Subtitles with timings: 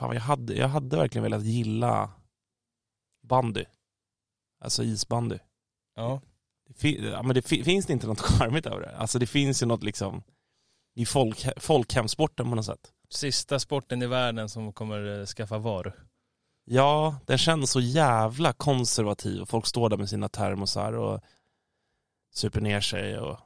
[0.00, 2.10] fan jag hade, jag hade verkligen velat gilla
[3.22, 3.64] bandy.
[4.60, 5.38] Alltså isbandy.
[5.94, 6.20] Ja.
[6.82, 8.96] Ja, men det fi, finns det inte något charmigt över det?
[8.96, 10.22] Alltså det finns ju något liksom
[10.94, 12.92] i folk, folkhemsporten på något sätt.
[13.08, 15.94] Sista sporten i världen som kommer eh, skaffa VAR.
[16.64, 21.20] Ja, den känns så jävla konservativ och folk står där med sina termosar och
[22.32, 23.38] super ner sig och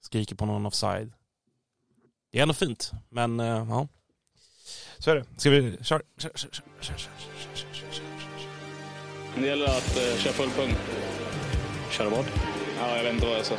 [0.00, 1.12] skriker på någon offside.
[2.32, 3.88] Det är ändå fint, men uh, ja.
[5.00, 5.24] Så är det.
[5.36, 6.00] Ska vi köra?
[6.18, 7.00] Kör, kör, kör,
[9.36, 10.74] det gäller att eh, köra full pung.
[11.90, 12.24] Köra vad?
[12.80, 13.54] Ja, jag vet inte vad jag sa.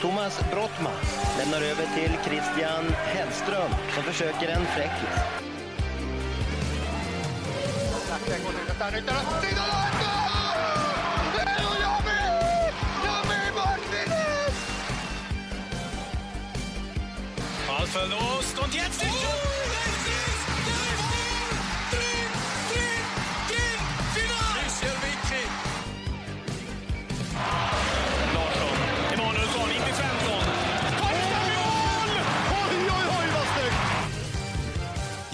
[0.00, 0.92] Thomas Brottman
[1.38, 5.44] lämnar över till Christian Hellström som försöker en fräckis.
[17.68, 19.43] Ball verlost und jetzt den Schuss!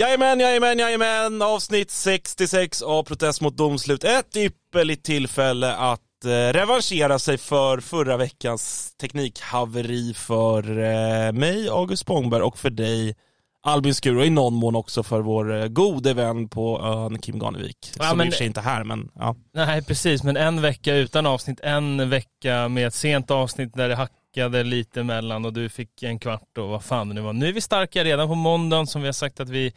[0.01, 1.43] Jajamän, jajamän, jajamän.
[1.43, 4.05] Avsnitt 66 av Protest mot domslut.
[4.05, 12.03] Ett ypperligt tillfälle att eh, revanschera sig för förra veckans teknikhaveri för eh, mig, August
[12.03, 13.15] Spångberg, och för dig,
[13.63, 17.39] Albin Skur, och i någon mån också för vår eh, gode vän på ön, Kim
[17.39, 17.93] Ganevik.
[17.99, 19.37] Ja, som men- i och för sig inte är här, men ja.
[19.55, 23.97] Nej precis, men en vecka utan avsnitt, en vecka med ett sent avsnitt där det
[24.31, 27.33] backade lite mellan och du fick en kvart och vad fan det nu var.
[27.33, 29.73] Nu är vi starka redan på måndagen som vi har sagt att vi,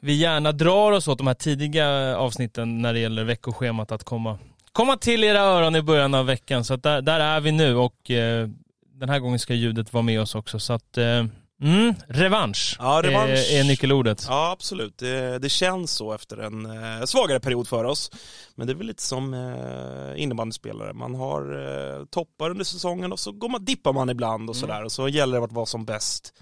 [0.00, 4.38] vi gärna drar oss åt de här tidiga avsnitten när det gäller veckoschemat att komma,
[4.72, 6.64] komma till era öron i början av veckan.
[6.64, 8.48] Så att där, där är vi nu och eh,
[8.94, 10.58] den här gången ska ljudet vara med oss också.
[10.58, 11.24] Så att, eh,
[11.62, 13.52] mm, revansch, Ja, revansch.
[13.52, 14.26] Är, är nyckelordet.
[14.28, 14.98] Ja, absolut.
[14.98, 18.10] Det, det känns så efter en eh, svagare period för oss.
[18.54, 20.92] Men det är väl lite som eh, innebandyspelare.
[20.92, 24.84] Man har eh, toppar under säsongen och så går man, dippar man ibland och sådär.
[24.84, 26.32] Och så gäller det att vara som bäst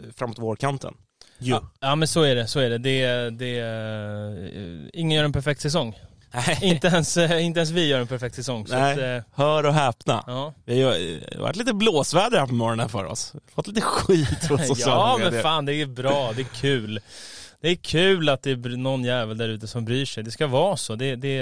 [0.00, 0.94] eh, framåt vårkanten.
[1.38, 2.78] Ja, ja men så är det, så är det.
[2.78, 5.96] det, det eh, ingen gör en perfekt säsong.
[6.34, 6.58] Nej.
[6.62, 8.66] inte, ens, eh, inte ens vi gör en perfekt säsong.
[8.66, 8.92] Så Nej.
[8.92, 10.24] att, eh, Hör och häpna.
[10.26, 10.54] ja.
[10.66, 13.32] Ju det har varit lite blåsväder här på morgonen för oss.
[13.54, 17.00] Fått lite skit på sociala ja men fan det är bra, det är kul.
[17.60, 20.22] Det är kul att det är någon jävel där ute som bryr sig.
[20.24, 20.94] Det ska vara så.
[20.94, 21.38] Det, det,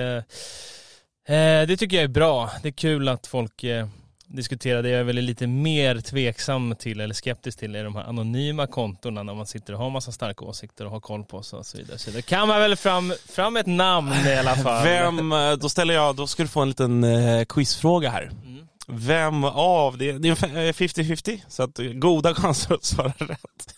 [1.29, 2.51] eh, det tycker jag är bra.
[2.63, 3.87] Det är kul att folk eh,
[4.33, 4.89] diskuterar det.
[4.89, 9.23] Jag är väl lite mer tveksam till, eller skeptisk till, är de här anonyma kontona
[9.23, 11.79] när man sitter och har massa starka åsikter och har koll på sig och så
[11.79, 11.99] vidare.
[11.99, 14.85] Så det kan man väl fram, fram ett namn i alla fall.
[14.85, 18.23] Vem, eh, då ställer jag, då ska du få en liten eh, quizfråga här.
[18.23, 18.67] Mm.
[18.89, 22.85] Vem av, det, det är en fe- eh, 50-50, så att eh, goda chanser att
[22.85, 23.75] svara rätt.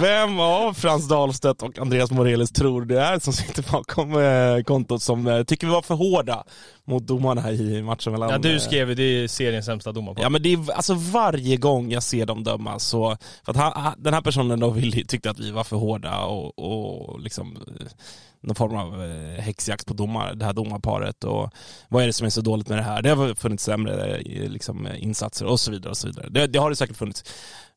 [0.00, 5.02] Vem av Frans Dahlstedt och Andreas Morelis tror det är som sitter bakom eh, kontot
[5.02, 6.44] som eh, tycker vi var för hårda
[6.84, 8.30] mot domarna i matchen mellan...
[8.30, 10.22] Ja du skrev ju, det är seriens sämsta domare på.
[10.22, 13.94] Ja men det är alltså varje gång jag ser dem döma så, för att han,
[13.98, 17.58] den här personen då ville, tyckte att vi var för hårda och, och liksom
[18.42, 21.50] någon form av eh, häxjakt på domar, det här domarparet och
[21.88, 23.02] vad är det som är så dåligt med det här?
[23.02, 26.28] Det har funnits sämre eh, liksom, insatser och så vidare och så vidare.
[26.30, 27.24] Det, det har det säkert funnits.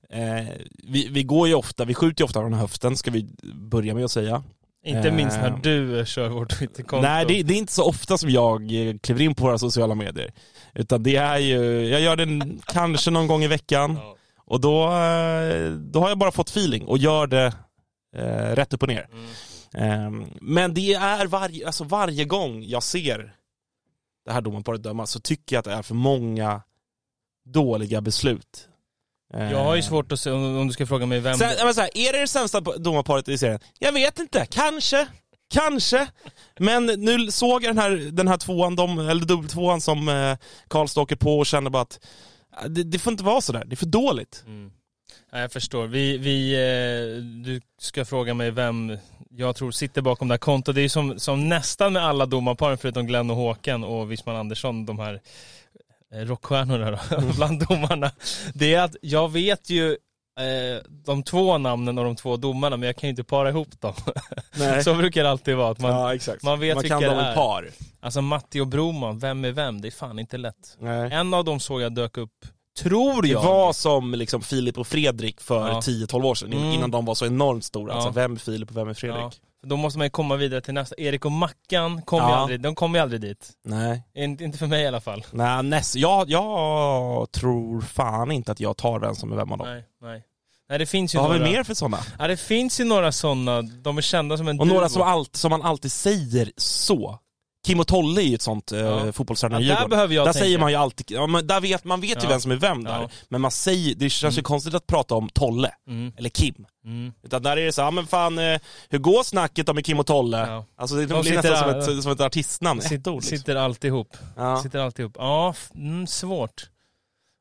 [0.10, 0.46] Eh,
[0.84, 4.06] vi, vi går ju ofta, vi skjuter ju ofta från höften ska vi börja med
[4.06, 4.44] att säga.
[4.86, 7.08] Inte minst när Eh, du kör vårt Twitterkonto.
[7.08, 8.62] Nej, det, det är inte så ofta som jag
[9.02, 10.34] kliver in på våra sociala medier.
[10.74, 14.00] Utan det är ju, jag gör det kanske någon gång i veckan.
[14.48, 14.86] Och då,
[15.78, 17.54] då har jag bara fått feeling och gör det
[18.16, 19.08] eh, rätt upp och ner.
[19.12, 19.26] Mm.
[19.78, 23.36] Eh, men det är varje, alltså varje gång jag ser
[24.26, 26.62] det här domarparet döma så tycker jag att det är för många
[27.46, 28.68] dåliga beslut.
[29.34, 31.38] Eh, Jag har ju svårt att se, om du ska fråga mig vem...
[31.38, 33.60] Sen, menar så här, är det det sämsta domarparet i serien?
[33.80, 35.08] Jag vet inte, kanske.
[35.50, 36.08] Kanske.
[36.60, 40.38] Men nu såg jag den här, den här tvåan, de, eller dubbeltvåan som eh,
[40.68, 42.00] Karlstad åker på och känner bara att
[42.62, 44.44] eh, det, det får inte vara sådär, det är för dåligt.
[44.48, 44.72] Mm.
[45.32, 45.88] Ja, jag förstår.
[45.88, 48.98] Vi, vi, eh, du ska fråga mig vem
[49.30, 50.76] jag tror sitter bakom det här kontot.
[50.76, 54.36] Det är ju som, som nästan med alla domarparen förutom Glenn och Håkan och Wisman
[54.36, 55.22] Andersson, de här
[56.14, 58.12] eh, rockstjärnorna då, bland domarna.
[58.54, 59.92] Det är att jag vet ju
[60.40, 63.82] eh, de två namnen och de två domarna men jag kan ju inte para ihop
[63.82, 63.94] dem.
[64.56, 64.84] Nej.
[64.84, 65.72] Så brukar det alltid vara.
[65.72, 66.44] Att man, ja, exakt.
[66.44, 67.36] man vet Man vilka det är.
[67.36, 67.70] par.
[68.00, 69.82] Alltså Matti och Broman, vem är vem?
[69.82, 70.78] Det är fan inte lätt.
[70.80, 71.12] Nej.
[71.12, 72.46] En av dem såg jag dök upp,
[72.80, 73.44] tror Det jag.
[73.44, 75.82] var som liksom Filip och Fredrik för Ja.
[75.82, 76.72] 10-12 år sedan, Mm.
[76.72, 77.92] innan de var så enormt stora.
[77.92, 77.96] Ja.
[77.96, 79.20] Alltså, vem är Filip och vem är Fredrik?
[79.22, 79.32] Ja.
[79.68, 80.96] Då måste man ju komma vidare till nästa.
[80.98, 82.36] Erik och Mackan kom ju Ja.
[82.36, 83.50] aldrig, de kom ju aldrig dit.
[83.64, 84.04] Nej.
[84.16, 85.26] Inte, inte för mig i alla fall.
[85.32, 89.58] Nej, näst, jag, jag tror fan inte att jag tar vem som är vem av
[89.58, 89.68] dem.
[89.68, 90.24] Nej, nej.
[90.70, 91.50] Nej det finns ju Vad har några.
[91.50, 91.98] vi mer för sådana?
[92.20, 94.90] Ja det finns ju några sådana, de är kända som en Och några duo.
[94.90, 97.20] som, allt, som man alltid säger så.
[97.66, 98.78] Kim och Tolle är ju ett sånt Ja.
[99.06, 99.12] ja.
[99.12, 100.46] fotbollstränare Ja, där behöver jag Där tänka.
[100.46, 102.84] säger man ju alltid, ja, men där vet, man vet ju vem som är vem
[102.84, 103.10] där.
[103.30, 106.14] Men man säger, det känns ju konstigt att prata om Tolle, Mm.
[106.18, 106.66] eller Kim.
[106.86, 107.14] Mm.
[107.24, 108.60] Utan där är det så, ja men fan, eh,
[108.90, 110.38] hur går snacket om med Kim och Tolle?
[110.38, 110.66] Ja.
[110.78, 113.38] Alltså det De blir nästan där- som ett, som ett artistnamn, Sitter, ord liksom.
[113.38, 114.18] sitter alltihop.
[114.38, 114.62] ja.
[114.64, 115.12] Sitter alltihop.
[115.16, 116.70] Ja, mm, svårt.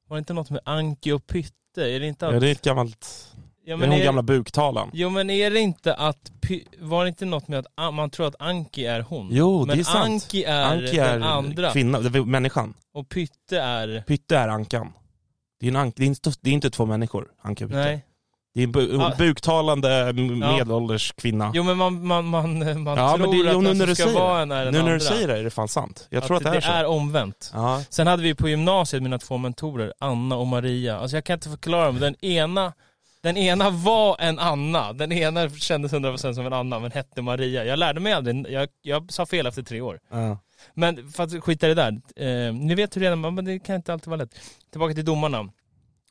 [0.08, 1.54] Var det inte något med Anki och Pytte?
[1.76, 2.34] Är det inte att...
[2.34, 3.33] ja, det är ett gammalt,
[3.66, 4.90] Ja, det är är- gamla buktalan.
[4.92, 6.32] Jo men är det inte att,
[6.78, 9.28] var det inte något med att ah, man tror att Anki är hon?
[9.32, 10.04] Jo, men det är sant.
[10.04, 12.74] Anki är, Anki är den andra kvinna, det människan.
[12.94, 14.92] och Pytte är, Pytte är Ankan.
[15.60, 17.80] Det är, en ank, det, är inte, det är inte två människor, Anka och Pytte.
[17.84, 18.04] nej.
[18.54, 19.12] Det är en bu Ja.
[19.18, 20.12] buktalande Ja.
[20.12, 21.50] medelålders kvinna.
[21.54, 23.86] Jo men man, man, man, man Ja, men tror det- att nu den när som
[23.86, 24.42] du ska vara det.
[24.42, 24.94] en är den nu när andra.
[24.94, 26.06] du säger det är det fan sant.
[26.10, 26.70] Jag tror att, det är så.
[26.72, 27.50] är omvänt.
[27.54, 27.82] Ja.
[27.90, 30.98] Sen hade vi på gymnasiet mina två mentorer, Anna och Maria.
[30.98, 32.72] Alltså jag kan inte förklara, men den ena
[33.24, 37.64] den ena var en Anna, den ena kändes 100% som en Anna men hette Maria.
[37.64, 40.00] Jag lärde mig aldrig, jag, jag sa fel efter tre år.
[40.10, 40.38] Ja.
[40.74, 43.58] Men för att skita i det där, eh, ni vet hur det är, men det
[43.58, 44.34] kan inte alltid vara lätt.
[44.70, 45.50] Tillbaka till domarna.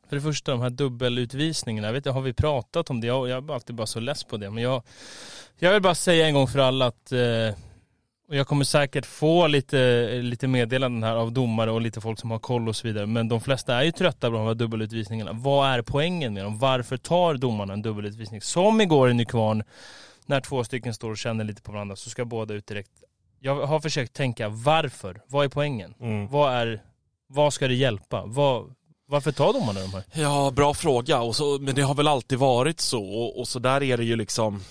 [0.10, 3.08] För det första, de här dubbelutvisningarna, jag vet inte, har vi pratat om det?
[3.08, 4.50] Jag, jag är alltid bara så less på det.
[4.50, 4.84] Men jag,
[5.60, 7.56] jag vill bara säga en gång för alla att, eh,
[8.34, 12.32] och jag kommer säkert få lite, lite meddelanden här av domare och lite folk som
[12.32, 13.06] har koll och så vidare.
[13.06, 15.34] Men de flesta är ju trötta på de här dubbelutvisningarna.
[15.34, 16.60] Vad är poängen med dem?
[16.60, 18.42] Varför tar domarna en dubbelutvisning?
[18.42, 19.64] Som igår i Nykvarn,
[20.26, 22.92] när två stycken står och känner lite på varandra så ska båda ut direkt.
[23.40, 25.22] Jag har försökt tänka varför?
[25.28, 25.94] Vad är poängen?
[26.00, 26.28] Mm.
[26.28, 26.82] Vad är,
[27.28, 28.24] vad ska det hjälpa?
[28.26, 28.74] Vad,
[29.08, 30.04] varför tar domarna de här?
[30.14, 31.22] Ja, bra fråga.
[31.22, 33.04] Och så, men det har väl alltid varit så.
[33.04, 34.62] Och, och så där är det ju liksom...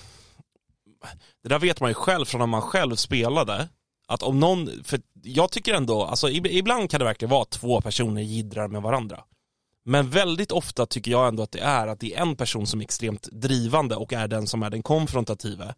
[1.42, 3.68] Det där vet man ju själv från när man själv spelade.
[4.08, 7.80] Att om någon, för jag tycker ändå, alltså ib- ibland kan det verkligen vara två
[7.80, 9.20] personer jiddrar med varandra.
[9.84, 12.80] Men väldigt ofta tycker jag ändå att det är att det är en person som
[12.80, 15.74] är extremt drivande och är den som är den konfrontative.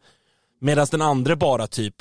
[0.60, 1.94] Medan den andra bara typ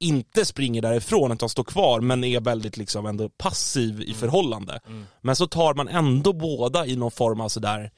[0.00, 4.80] inte springer därifrån utan står kvar men är väldigt liksom ändå passiv i förhållande.
[5.20, 7.90] Men så tar man ändå båda i någon form av sådär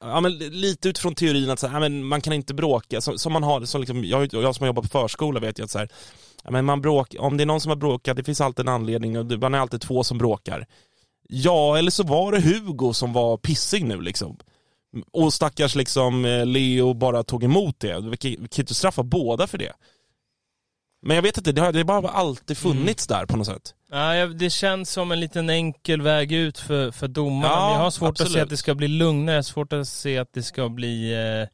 [0.00, 3.18] Ja men lite utifrån teorin att så här, ja, men man kan inte bråka, som,
[3.18, 5.70] som man har, som liksom, jag, jag som har jobbat på förskola vet ju att
[5.70, 5.88] så här,
[6.44, 8.74] ja, men man bråk, om det är någon som har bråkat, det finns alltid en
[8.74, 10.66] anledning och det- man är alltid två som bråkar.
[11.28, 14.36] Ja, eller så var det Hugo som var pissig nu liksom.
[15.12, 18.00] Och stackars liksom eh, Leo bara tog emot det.
[18.00, 19.72] Vi kan vi kan ju inte straffa båda för det.
[21.06, 23.74] Men jag vet inte, det har det har bara alltid funnits där på något sätt.
[23.90, 27.54] Ja, det känns som en liten enkel väg ut för, för domarna.
[27.54, 28.42] Ja, jag har svårt att se absolut.
[28.42, 29.34] att det ska bli lugnare.
[29.34, 31.12] Jag har svårt att se att det ska bli...
[31.12, 31.48] Eh...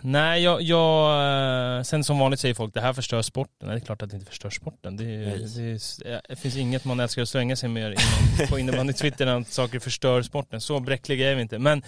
[0.00, 1.76] Nej, jag, jag...
[1.78, 3.68] eh, Sen som vanligt säger folk det här förstör sporten.
[3.68, 4.96] Nej, det är klart att det inte förstör sporten.
[4.96, 5.62] Det, det,
[6.10, 9.48] är- det finns inget man älskar att svänga sig med inom, på innebandy-twitter än att
[9.48, 10.60] saker förstör sporten.
[10.60, 11.58] Så bräckliga är vi inte.
[11.58, 11.82] Men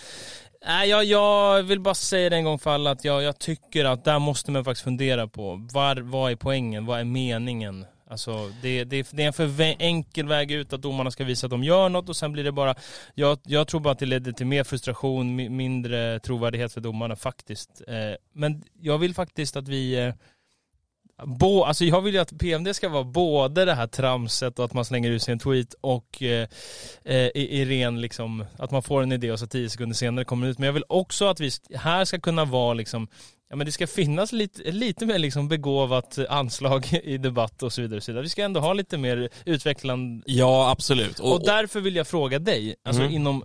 [0.67, 3.85] Nej, jag, jag vill bara säga det en gång för alla att jag, jag tycker
[3.85, 7.87] att där måste man faktiskt fundera på var, vad är poängen, vad är meningen?
[8.11, 11.51] Alltså det, det, det är en för enkel väg ut att domarna ska visa att
[11.51, 12.75] de gör något och sen blir det bara,
[13.15, 17.83] jag, jag tror bara att det leder till mer frustration, mindre trovärdighet för domarna faktiskt.
[17.89, 17.95] Eh,
[18.33, 20.15] men jag vill faktiskt att vi eh,
[21.25, 24.73] Bo, alltså jag vill ju att PMD ska vara både det här tramset och att
[24.73, 26.49] man slänger ut sig en tweet och eh,
[27.05, 30.25] eh, i, i ren liksom, att man får en idé och så tio sekunder senare
[30.25, 30.59] kommer den ut.
[30.59, 33.09] Men jag vill också att vi här ska kunna vara liksom,
[33.50, 37.83] ja men det ska finnas lite, lite mer liksom begåvat anslag i debatt och så
[37.83, 37.97] vidare.
[37.97, 38.23] Och så vidare.
[38.23, 41.19] Vi ska ändå ha lite mer utvecklande Ja, absolut.
[41.19, 43.14] och, därför vill jag fråga dig, alltså Mm.
[43.14, 43.45] inom,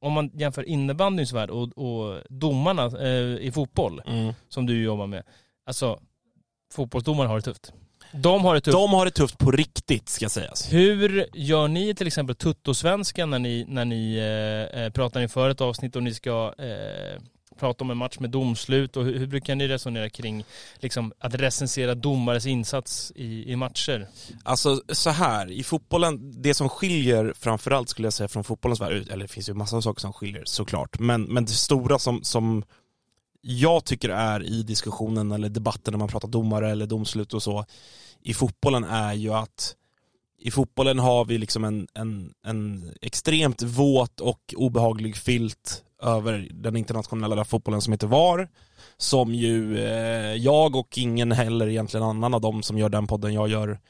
[0.00, 4.34] om man jämför innebandyns värld och, och domarna eh, i fotboll, Mm.
[4.48, 5.22] som du jobbar med.
[5.66, 6.00] Alltså,
[6.74, 7.72] fotbollsdomare har det tufft.
[8.12, 8.72] De har det tufft.
[8.76, 10.72] De har det tufft på riktigt ska sägas.
[10.72, 15.60] Hur gör ni till exempel tuttosvenskan när ni, när ni eh, eh, pratar inför ett
[15.60, 17.20] avsnitt och ni ska eh,
[17.60, 20.44] prata om en match med domslut och hur, hur brukar ni resonera kring
[20.76, 24.08] liksom, att recensera domares insats i, i matcher?
[24.42, 28.92] Alltså så här, i fotbollen, det som skiljer framförallt skulle jag säga från fotbollens värld,
[28.92, 32.64] eller det finns ju massa saker som skiljer såklart, men, men det stora som, som
[33.40, 37.64] jag tycker är i diskussionen eller debatten när man pratar domare eller domslut och så
[38.22, 39.76] i fotbollen är ju att
[40.40, 46.76] i fotbollen har vi liksom en, en, en extremt våt och obehaglig filt över den
[46.76, 48.48] internationella fotbollen som heter VAR.
[48.96, 53.34] Som ju eh, jag och ingen heller egentligen annan av dem som gör den podden
[53.34, 53.80] jag gör,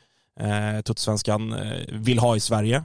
[0.40, 2.84] eh, Tuttosvenskan, eh, vill ha i Sverige.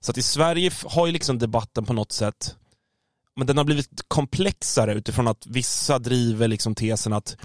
[0.00, 2.56] Så att i Sverige har ju liksom debatten på något sätt,
[3.36, 7.36] men den har blivit komplexare utifrån att vissa driver liksom tesen att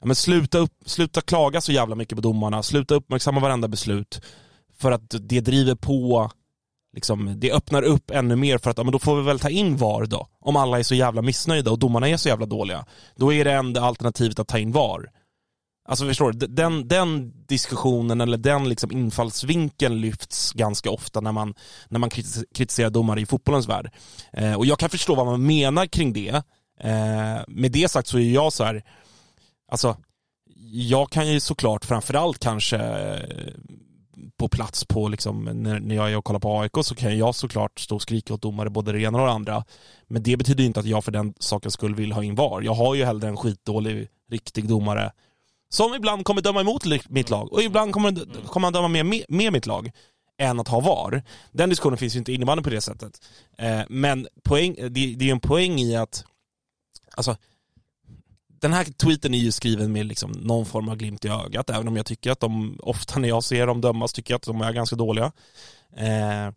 [0.00, 4.20] ja, men sluta, upp, sluta klaga så jävla mycket på domarna, sluta uppmärksamma varenda beslut
[4.78, 6.30] för att det driver på
[6.96, 9.48] liksom, det öppnar upp ännu mer för att ja, men då får vi väl ta
[9.50, 10.28] in VAR då.
[10.40, 12.84] Om alla är så jävla missnöjda och domarna är så jävla dåliga.
[13.16, 15.10] Då är det enda alternativet att ta in VAR.
[15.88, 21.54] Alltså förstår du, den, den diskussionen eller den liksom infallsvinkeln lyfts ganska ofta när man,
[21.88, 22.10] när man
[22.54, 23.90] kritiserar domare i fotbollens värld.
[24.32, 26.42] Eh, och jag kan förstå vad man menar kring det.
[26.80, 28.82] Eh, med det sagt så är jag så här,
[29.72, 29.96] alltså
[30.70, 33.54] jag kan ju såklart framförallt kanske eh,
[34.36, 37.34] på plats på liksom, när, när jag är och kollar på AIK så kan jag
[37.34, 39.64] såklart stå och skrika åt domare både det ena och det andra.
[40.06, 42.62] Men det betyder inte att jag för den sakens skull vill ha in VAR.
[42.62, 45.12] Jag har ju hellre en skitdålig, riktig domare
[45.68, 49.24] som ibland kommer döma emot mitt lag och ibland kommer, kommer han döma med, med,
[49.28, 49.90] med mitt lag
[50.38, 51.22] än att ha VAR.
[51.52, 53.20] Den diskussionen finns ju inte innebandy på det sättet.
[53.58, 56.24] Eh, men poäng, det, det är ju en poäng i att
[57.16, 57.36] alltså,
[58.60, 61.88] den här tweeten är ju skriven med liksom någon form av glimt i ögat, även
[61.88, 64.60] om jag tycker att de, ofta när jag ser dem dömas, tycker jag att de
[64.60, 65.32] är ganska dåliga.
[65.96, 66.52] Eh,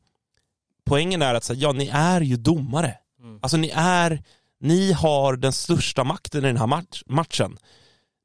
[0.85, 2.97] poängen är att säga, ja ni är ju domare.
[3.41, 4.23] Alltså ni är,
[4.59, 7.57] ni har den största makten i den här match, matchen.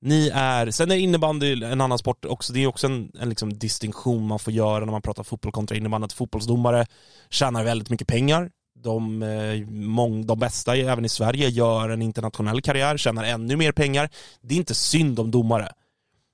[0.01, 3.59] Ni är, sen är innebandy en annan sport också, det är också en, en liksom
[3.59, 6.87] distinktion man får göra när man pratar fotboll kontra innebandy, att fotbollsdomare
[7.31, 8.51] tjänar väldigt mycket pengar.
[8.85, 13.73] De, eh, mång, de bästa, även i Sverige, gör en internationell karriär, tjänar ännu mer
[13.73, 14.11] pengar.
[14.41, 15.73] Det är inte synd om domare.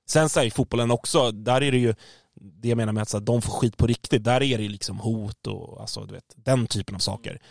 [0.09, 1.93] Sen så här, i fotbollen också, där är det ju
[2.41, 4.69] det jag menar med att så här, de får skit på riktigt, där är det
[4.69, 7.41] liksom hot och alltså, du vet, den typen av saker.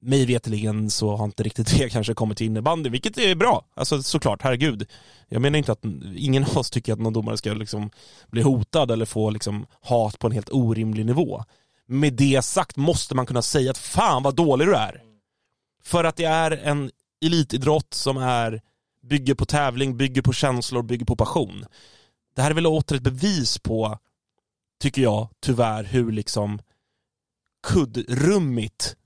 [0.00, 3.64] Mig veterligen så har inte riktigt det kanske kommit till innebandy, vilket är bra.
[3.74, 4.86] Alltså såklart, herregud.
[5.28, 5.84] Jag menar inte att
[6.16, 7.90] ingen av oss tycker att någon domare ska liksom
[8.26, 11.44] bli hotad eller få liksom hat på en helt orimlig nivå.
[11.88, 15.02] Med det sagt måste man kunna säga att fan vad dålig du är.
[15.82, 16.90] För att det är en
[17.24, 18.62] elitidrott som är,
[19.02, 21.66] bygger på tävling, bygger på känslor, bygger på passion.
[22.36, 23.98] Det här är väl åter ett bevis på,
[24.80, 26.60] tycker jag, tyvärr, hur liksom
[27.66, 28.96] kuddrummigt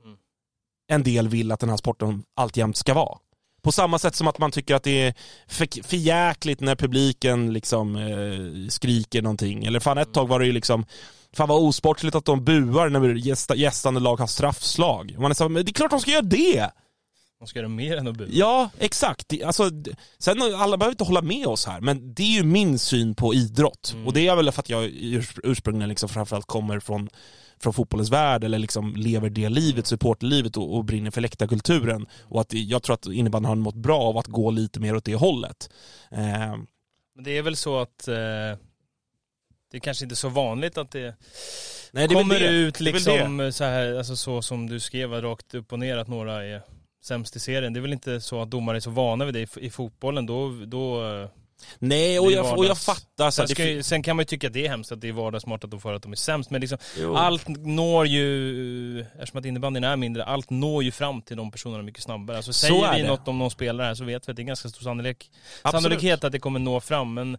[0.88, 3.18] en del vill att den här sporten alltjämt ska vara.
[3.62, 5.14] På samma sätt som att man tycker att det är
[5.46, 9.64] för, för jäkligt när publiken liksom eh, skriker någonting.
[9.64, 10.86] Eller fan ett tag var det ju liksom,
[11.36, 15.16] fan vad osportsligt att de buar när gästa, gästande lag har straffslag.
[15.18, 16.70] Man är så, men det är klart de ska göra det!
[17.38, 18.28] De ska göra mer än att bua.
[18.30, 19.32] Ja, exakt.
[19.44, 19.70] Alltså,
[20.18, 23.34] sen alla behöver inte hålla med oss här, men det är ju min syn på
[23.34, 23.94] idrott.
[24.06, 27.08] Och det är väl för att jag urs- ursprungligen liksom framförallt kommer från,
[27.60, 32.06] från fotbollens värld, eller liksom lever det livet, supportlivet och, och brinner för läktarkulturen.
[32.22, 35.04] Och att jag tror att innebandyn har mått bra av att gå lite mer åt
[35.04, 35.70] det hållet.
[36.10, 36.56] Eh,
[37.14, 38.14] Men det är väl så att eh,
[39.70, 41.14] det är kanske inte så vanligt att det
[41.92, 42.46] nej, det kommer det.
[42.46, 42.92] ut väl det.
[42.92, 46.62] liksom så här, alltså så som du skrev rakt upp och ner att några är
[47.04, 47.72] sämst i serien.
[47.72, 50.26] Det är väl inte så att domare är så vana vid det i, fotbollen.
[50.26, 51.28] Då, då, eh,
[51.78, 53.30] Nej, och jag, och jag fattar.
[53.30, 55.64] Sen, ska, sen kan man ju tycka att det är hemskt att det är vardagsmart
[55.64, 56.50] att de får att de är sämst.
[56.50, 57.14] Men liksom, Jo.
[57.16, 61.82] allt når ju, eftersom att innebandyn är mindre, allt når ju fram till de personerna
[61.82, 62.36] mycket snabbare.
[62.36, 63.08] Alltså, Så säger vi det.
[63.08, 65.30] något om någon spelare här så vet vi att det är ganska stor sannolik,
[65.62, 65.82] Absolut.
[65.82, 67.14] sannolikhet att det kommer nå fram.
[67.14, 67.38] Men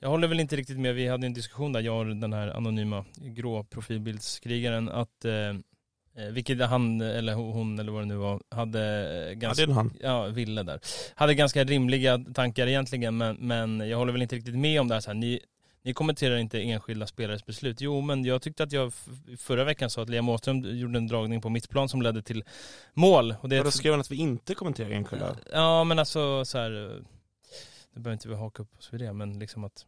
[0.00, 2.48] jag håller väl inte riktigt med, vi hade en diskussion där, jag och den här
[2.48, 5.32] anonyma grå profilbildskrigaren, att eh,
[6.24, 9.92] eh, vilket han, eller hon, eller vad det nu var, hade eh, Ja, ganska han.
[10.00, 10.80] ja, Ville där.
[11.14, 14.94] Hade ganska rimliga tankar egentligen, men, men jag håller väl inte riktigt med om det
[14.94, 15.00] här.
[15.00, 15.40] Så här ni,
[15.82, 17.80] ni kommenterar inte enskilda spelares beslut.
[17.80, 18.92] Jo, men jag tyckte att jag
[19.38, 22.44] förra veckan sa att Liam Åström gjorde en dragning på mittplan som ledde till
[22.94, 23.34] mål.
[23.40, 25.36] Och det, Ja, då skrev han att vi inte kommenterar enskilda.
[25.52, 26.70] Ja, men alltså så här.
[26.90, 26.96] eh,
[27.94, 29.86] Nu behöver inte vi haka upp oss vid det, men liksom att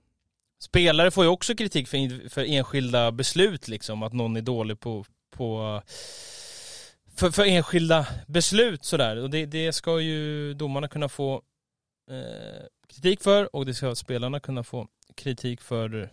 [0.63, 4.03] spelare får ju också kritik för, för enskilda beslut liksom.
[4.03, 5.83] Att någon är dålig på, på
[7.17, 9.17] för, för enskilda beslut sådär.
[9.17, 11.43] Och det, det ska ju domarna kunna få
[12.11, 16.11] eh, kritik för och det ska spelarna kunna få kritik för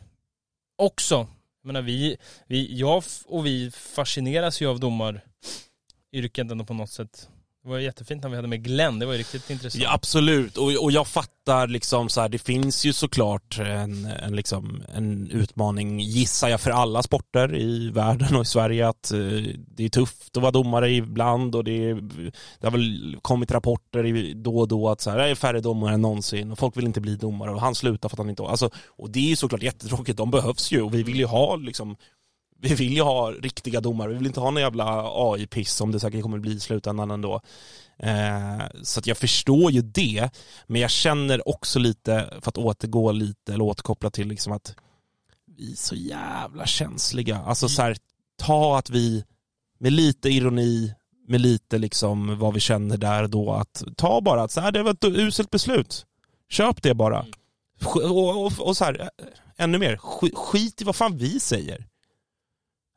[0.78, 1.16] också.
[1.62, 7.30] Jag menar vi, vi, jag och vi fascineras ju av domaryrket ändå på något sätt.
[7.64, 9.84] Det var jättefint när vi hade med Glenn, det var ju riktigt intressant.
[9.84, 14.36] Ja, absolut, och, och jag fattar liksom så här, det finns ju såklart en, en,
[14.36, 19.20] liksom, en utmaning, gissar jag, för alla sporter i världen och i Sverige att eh,
[19.68, 21.96] det är tufft att vara domare ibland och det, är,
[22.60, 25.62] det har väl kommit rapporter i, då och då att så här, det är färre
[25.62, 28.30] domare än någonsin och folk vill inte bli domare och han slutar för att han
[28.30, 31.26] inte alltså, Och det är ju såklart jättetråkigt, de behövs ju och vi vill ju
[31.26, 31.96] ha liksom
[32.62, 36.00] vi vill ju ha riktiga domare, vi vill inte ha någon jävla AI-piss som det
[36.00, 37.42] säkert kommer bli i slutändan ändå.
[38.00, 40.30] Eh, så att jag förstår ju det,
[40.68, 44.76] men jag känner också lite, för att återgå lite, eller återkoppla till liksom att
[45.58, 47.38] vi är så jävla känsliga.
[47.38, 47.98] Alltså så här,
[48.42, 49.24] ta att vi
[49.80, 50.94] med lite ironi,
[51.28, 54.84] med lite liksom vad vi känner där då, att ta bara att så här, det
[54.84, 56.06] var ett uselt beslut.
[56.50, 57.26] Köp det bara.
[57.82, 59.10] Sk- Och, och, och så här,
[59.58, 61.86] ännu mer, sk- skit i vad fan vi säger.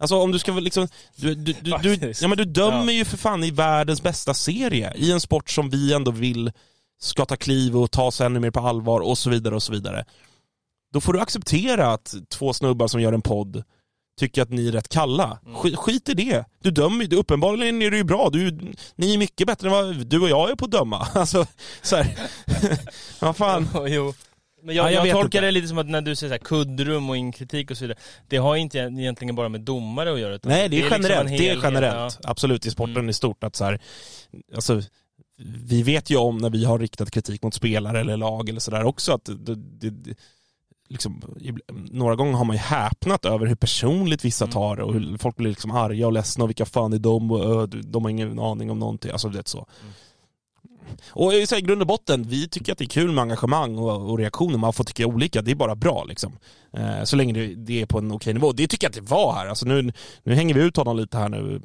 [0.03, 2.93] Alltså om du ska liksom, du, du, du, du, ja, men du dömer Ja.
[2.93, 6.53] ju för fan i världens bästa serie, i en sport som vi ändå vill
[7.01, 9.73] ska ta kliv och ta sig ännu mer på allvar och så vidare och så
[9.73, 10.05] vidare.
[10.93, 13.63] Då får du acceptera att två snubbar som gör en podd
[14.21, 15.39] tycker att ni är rätt kalla.
[15.47, 15.57] Mm.
[15.57, 16.45] Skit, skit i det.
[16.63, 18.31] Du dömer ju, uppenbarligen är du ju bra.
[18.33, 18.59] Du,
[18.97, 21.07] ni är mycket bättre än vad du och jag är på att döma.
[21.15, 21.47] Alltså,
[21.83, 22.17] så här.
[23.21, 23.69] vad fan.
[23.89, 24.15] jo.
[24.65, 25.47] Men jag, Ja, jag jag, tolkar inte.
[25.47, 27.85] det lite som att när du säger så här, kuddrum och in kritik och så
[27.85, 30.35] vidare, det har inte egentligen bara med domare att göra.
[30.35, 31.29] utan Nej, det är, liksom en generellt.
[31.39, 32.21] det är generellt.
[32.25, 33.11] Absolut, i sporten Mm.
[33.11, 33.45] i stort.
[33.45, 33.81] Att så här,
[34.55, 34.83] alltså,
[35.67, 38.85] vi vet ju om när vi har riktat kritik mot spelare eller lag eller sådär
[38.85, 40.15] också att det, det, det,
[40.89, 41.23] liksom,
[41.91, 44.53] några gånger har man ju häpnat över hur personligt vissa Mm.
[44.53, 47.31] tar det och hur folk blir liksom arga och ledsna och vilka fan är de
[47.31, 49.11] och de har ingen aning om någonting.
[49.11, 49.67] Alltså det är så.
[49.83, 49.93] Mm.
[51.11, 54.19] Och i grund och botten, vi tycker att det är kul med engagemang och, och
[54.19, 54.59] reaktioner.
[54.59, 56.33] Man får tycka olika, det är bara bra liksom.
[56.77, 58.53] Eh, så länge det, det är på en okej nivå.
[58.53, 59.47] Det tycker jag att det var här.
[59.47, 61.61] Alltså nu, nu hänger vi ut honom lite här nu.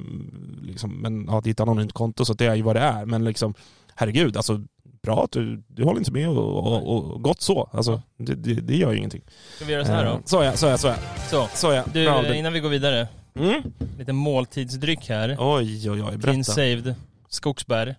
[0.62, 3.04] Liksom, men ja, det är ett anonymt konto så det är ju vad det är.
[3.06, 3.54] Men liksom,
[3.94, 4.60] herregud, alltså
[5.02, 7.70] bra att du, du håller inte med och, och, och gott så.
[7.72, 9.22] Alltså, det, det, det gör ju ingenting.
[9.56, 10.20] Ska vi göra så här Eh, då?
[10.24, 10.94] så ja, så ja, så ja.
[11.30, 11.84] Så, Så ja.
[11.92, 13.62] du, Bra, eh, innan vi går vidare, Mm.
[13.98, 15.36] lite måltidsdryck här.
[15.40, 16.02] Oj, oj, oj.
[16.02, 16.44] Clean Berätta.
[16.52, 16.94] saved,
[17.28, 17.96] skogsbär.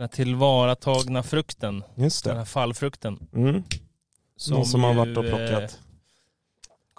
[0.00, 2.38] Den här tillvaratagna frukten, Just den det.
[2.38, 3.18] här fallfrukten.
[3.34, 3.62] Mm.
[4.50, 5.78] Någon som har varit och eh, plockat.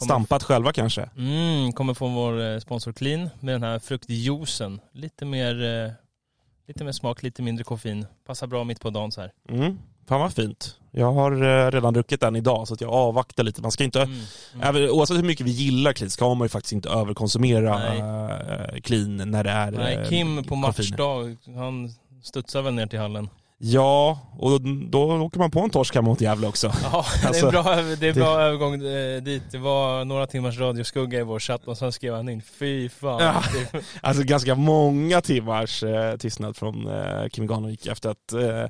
[0.03, 1.09] Stampat själva kanske.
[1.17, 4.79] Mm, kommer från vår eh, sponsor Clean med den här fruktjuicen.
[4.93, 5.91] Lite mer, eh,
[6.67, 8.05] lite mer smak, lite mindre koffein.
[8.25, 9.31] Passar bra mitt på dagen så här.
[9.49, 9.79] Mm.
[10.07, 10.75] Fan vad fint.
[10.91, 13.61] Jag har redan druckit den idag så att jag avvaktar lite.
[13.61, 14.19] Man ska inte, Mm.
[14.53, 14.67] Mm.
[14.67, 18.81] även, oavsett hur mycket vi gillar clean ska man ju faktiskt inte överkonsumera Nej.
[18.81, 20.59] clean när det är Nej, Kim på koffein.
[20.61, 21.89] matchdag, han
[22.23, 23.29] studsar väl ner till hallen.
[23.63, 26.67] Ja, och då åker man på en torsk hemma mot Gävle också.
[26.83, 29.43] Ja, det är Alltså, en bra, över- det är bra övergång eh, dit.
[29.51, 33.21] Det var några timmars radioskugga i vår chatt och sen skrev han in, fy fan.
[33.23, 33.43] Ja.
[33.71, 38.61] Det- Alltså ganska många timmars eh, tystnad från eh, Kim Ganevik efter att eh,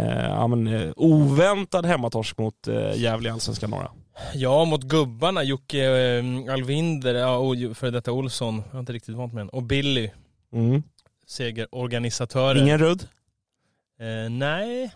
[0.00, 3.90] eh, ja, men, eh, oväntad hemmatorsk mot eh, Gävle i Allsvenskan norra.
[4.34, 9.14] Ja, mot gubbarna, Jocke eh, Alvinder, ja, och före detta Olsson, jag har inte riktigt
[9.16, 9.48] vant med den.
[9.48, 10.10] Och Billy,
[10.52, 10.82] Mm.
[11.26, 12.62] Segerorganisatören.
[12.62, 13.08] Ingen rudd?
[14.00, 14.90] Eh, nej,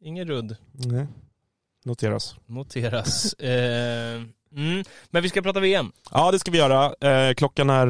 [0.00, 0.56] ingen rudd.
[0.72, 1.06] Nej.
[1.84, 2.36] Noteras.
[2.46, 3.34] Noteras.
[3.38, 4.22] eh,
[4.56, 4.84] mm.
[5.10, 5.92] Men vi ska prata VM.
[6.12, 6.94] Ja, det ska vi göra.
[7.10, 7.86] Eh, klockan är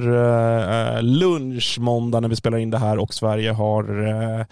[0.97, 4.47] eh, lunch måndag när vi spelar in det här och Sverige har eh,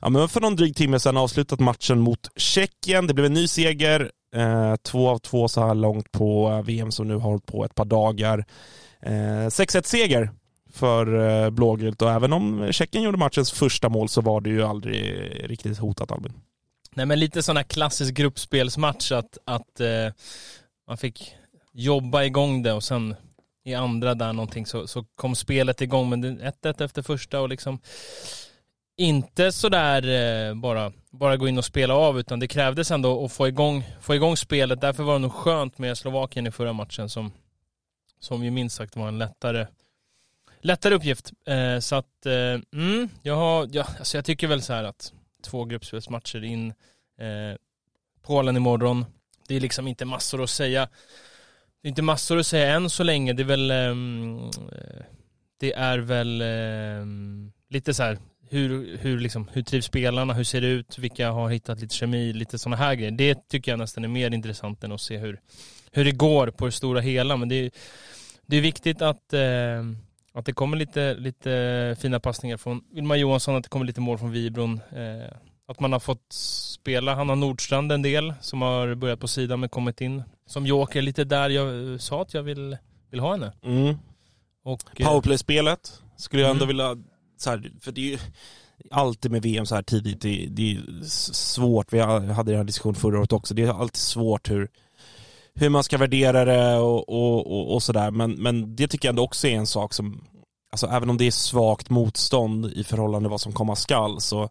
[0.00, 3.06] ja, men för någon dryg timme sedan avslutat matchen mot Tjeckien.
[3.06, 4.10] Det blev en ny seger.
[4.34, 7.64] Eh, två av två så här långt på eh, VM som nu har hållit på
[7.64, 8.44] ett par dagar.
[9.02, 9.10] Eh,
[9.48, 10.30] 6-1 seger
[10.72, 14.62] för eh, blågult och även om Tjeckien gjorde matchens första mål så var det ju
[14.62, 15.00] aldrig
[15.50, 16.32] riktigt hotat Albin.
[16.94, 20.12] Nej men lite sån här klassisk gruppspelsmatch att, att eh,
[20.88, 21.34] man fick
[21.72, 23.14] jobba igång det och sen
[23.64, 27.78] i andra där någonting så, så kom spelet igång men 1-1 efter första och liksom
[28.96, 33.32] inte sådär eh, bara, bara gå in och spela av utan det krävdes ändå att
[33.32, 34.80] få igång, få igång spelet.
[34.80, 37.32] Därför var det nog skönt med Slovakien i förra matchen som,
[38.20, 39.66] som ju minst sagt var en lättare
[40.62, 41.32] lättare uppgift.
[41.46, 45.12] Eh, så att, eh, mm, jag, har, ja, alltså jag tycker väl så här att
[45.42, 46.68] två gruppspelsmatcher in,
[47.18, 47.56] eh,
[48.22, 49.04] Polen imorgon,
[49.48, 50.88] det är liksom inte massor att säga.
[51.82, 55.04] Det är inte massor att säga än så länge, det är väl, ehm, eh,
[55.60, 58.18] det är väl ehm, lite så här
[58.52, 62.32] hur, hur, liksom, hur trivs spelarna, hur ser det ut, vilka har hittat lite kemi,
[62.32, 63.10] lite sådana här grejer.
[63.10, 65.40] Det tycker jag nästan är mer intressant än att se hur,
[65.92, 67.36] hur det går på det stora hela.
[67.36, 67.70] Men det är,
[68.46, 69.82] det är viktigt att, eh,
[70.34, 74.18] att det kommer lite, lite fina passningar från Vilma Johansson, att det kommer lite mål
[74.18, 74.80] från Vibron.
[74.90, 75.36] Eh,
[75.68, 79.68] att man har fått spela Hanna Nordstrand en del, som har börjat på sidan men
[79.68, 82.76] kommit in som joker lite där jag sa att jag vill,
[83.10, 83.52] vill ha henne.
[83.62, 83.96] Mm.
[84.64, 86.68] Och, eh, Powerplay-spelet skulle jag ändå Mm.
[86.76, 86.96] vilja,
[87.36, 88.18] så här, för det är ju
[88.90, 92.94] alltid med VM så här tidigt, det, det är svårt, vi hade den här diskussionen
[92.94, 94.68] förra året också, det är alltid svårt hur,
[95.54, 99.12] hur man ska värdera det och, och, och, och sådär, men, men det tycker jag
[99.12, 100.24] ändå också är en sak som,
[100.72, 104.48] alltså även om det är svagt motstånd i förhållande till vad som komma skall, så,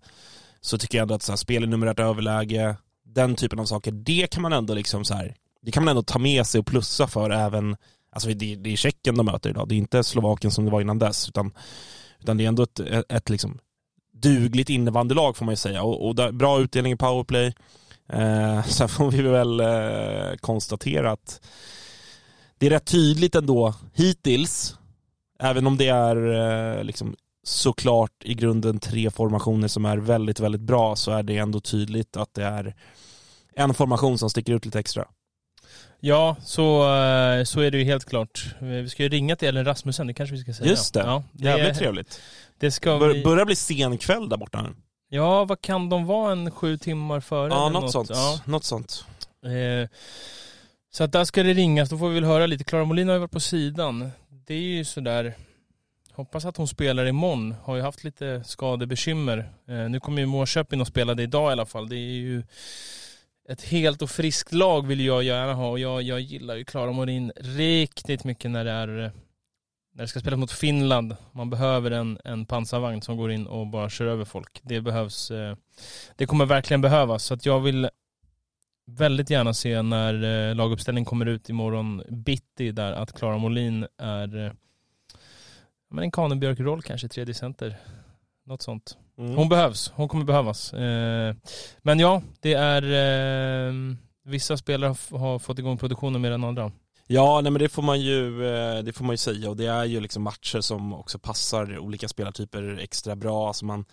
[0.62, 3.92] så tycker jag ändå att så här, spel i numerärt överläge, den typen av saker,
[3.92, 6.66] det kan man ändå liksom så här, det kan man ändå ta med sig och
[6.66, 7.76] plussa för även
[8.12, 10.82] Alltså det, det är Tjeckien de möter idag, det är inte Slovakien som det var
[10.82, 11.54] innan dess, utan,
[12.20, 13.60] utan det är ändå ett, ett, ett liksom
[14.14, 15.84] dugligt innebandylag får man ju säga.
[15.84, 17.54] Och, och där, bra utdelning i powerplay.
[18.10, 21.42] Eh, sen får vi väl eh, konstatera att
[22.58, 24.76] det är rätt tydligt ändå hittills,
[25.40, 26.16] även om det är
[26.78, 31.38] eh, liksom såklart i grunden tre formationer som är väldigt, väldigt bra, så är det
[31.38, 32.76] ändå tydligt att det är
[33.56, 35.08] en formation som sticker ut lite extra.
[36.00, 38.56] Ja, så, eh, så är det ju helt klart.
[38.60, 40.70] Vi ska ju ringa till Ellen Rasmussen, det kanske vi ska säga.
[40.70, 41.00] Just det.
[41.00, 42.22] Ja, det, Jävligt trevligt.
[42.60, 43.24] det ska Bör, vi...
[43.24, 44.70] Börjar bli sen kväll där borta nu.
[45.14, 46.32] Ja, vad kan de vara?
[46.32, 47.50] En sju timmar före?
[47.50, 48.10] Ja, eller något sånt.
[48.10, 48.40] Ja.
[48.46, 49.06] Något sånt.
[49.46, 49.90] Eh,
[50.92, 52.64] så att där ska det ringas, då får vi väl höra lite.
[52.64, 54.12] Klara Molin har ju varit på sidan.
[54.30, 55.34] Det är ju sådär,
[56.14, 57.56] hoppas att hon spelar imorgon.
[57.64, 59.38] Har ju haft lite skadebekymmer.
[59.68, 61.90] Eh, nu kommer ju Mårköping att spela det idag i alla fall.
[61.90, 62.44] Det är ju
[63.50, 66.92] ett helt och friskt lag vill jag gärna ha och jag, jag gillar ju Klara
[66.92, 69.12] Molin riktigt mycket när det är
[69.94, 71.16] när det ska spelas mot Finland.
[71.32, 74.60] Man behöver en, en pansarvagn som går in och bara kör över folk.
[74.64, 75.32] Det behövs.
[75.32, 75.56] Eh,
[76.16, 77.24] det kommer verkligen behövas.
[77.24, 77.90] Så att jag vill
[78.86, 84.46] väldigt gärna se när eh, laguppställningen kommer ut imorgon bitti där att Klara Molin är
[84.46, 84.52] eh,
[85.90, 87.78] men en Kanebjörk-roll kanske, tredje center.
[88.46, 88.98] Något sånt.
[89.18, 89.36] Mm.
[89.36, 90.74] Hon behövs, hon kommer behövas.
[90.74, 91.36] Eh,
[91.82, 92.82] men ja, det är
[94.24, 96.72] vissa spelare har fått igång produktionen mer än andra.
[97.14, 99.66] Ja, nej men det får man ju, eh, det får man ju säga och det
[99.66, 103.48] är ju liksom matcher som också passar olika spelartyper extra bra.
[103.48, 103.86] Alltså man,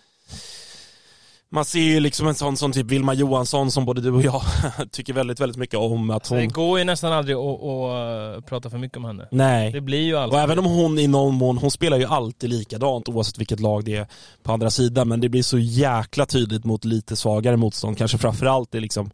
[1.51, 4.43] man ser ju liksom en sån som typ Vilma Johansson som både du och jag
[4.93, 6.49] tycker väldigt, väldigt mycket om att Så det hon...
[6.49, 9.29] går ju nästan aldrig att, att eh, prata för mycket om henne.
[9.31, 9.73] Nej.
[9.73, 10.39] Det blir ju Och alltid...
[10.39, 13.97] även om hon i någon mån, hon spelar ju alltid likadant oavsett vilket lag det
[13.97, 14.07] är
[14.43, 18.75] på andra sidan, men det blir så jäkla tydligt mot lite svagare motstånd, kanske framförallt
[18.75, 19.11] i liksom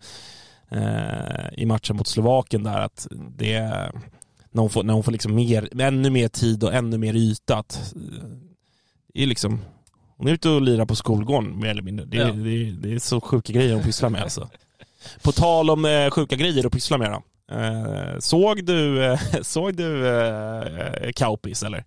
[1.57, 3.61] i matchen mot Slovakien där att det
[4.51, 7.57] när hon får, när hon får liksom mer, ännu mer tid och ännu mer yta
[7.57, 9.61] att eh, är liksom
[10.17, 12.07] hon är ute och lirar på skolgården mer eller mindre.
[12.07, 12.33] Det, är- Ja.
[12.33, 14.49] det, det är så sjuka grejer hon pysslar med alltså.
[15.23, 17.23] På tal om eh, sjuka grejer att pyssla med då.
[17.55, 21.85] Eh, såg du, eh, såg du eh, Kaupis eller?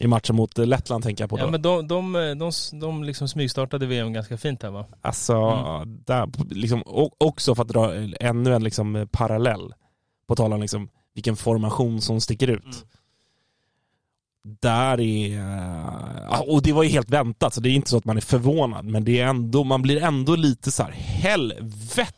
[0.00, 1.42] I matchen mot Lettland tänker jag på då.
[1.42, 4.86] Ja men de, de, de, de liksom smygstartade VM ganska fint här va?
[5.00, 5.98] Alltså, Mm.
[6.06, 9.74] där, liksom, och, också för att dra ännu en liksom, parallell.
[10.28, 12.64] På tal om liksom, vilken formation som sticker ut.
[12.64, 12.76] Mm.
[14.60, 15.38] Där är...
[16.32, 18.20] eh, Och det var ju helt väntat, så det är inte så att man är
[18.20, 18.84] förvånad.
[18.84, 22.12] Men det är ändå, man blir ändå lite så här, helvete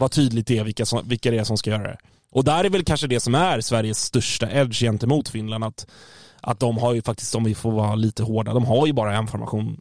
[0.00, 1.96] vad tydligt det är vilka, som, vilka det är som ska göra det.
[2.32, 5.64] Och där är väl kanske det som är Sveriges största edge gentemot Finland.
[5.64, 5.86] Att,
[6.40, 9.16] att de har ju faktiskt, om vi får vara lite hårda, de har ju bara
[9.16, 9.80] en formation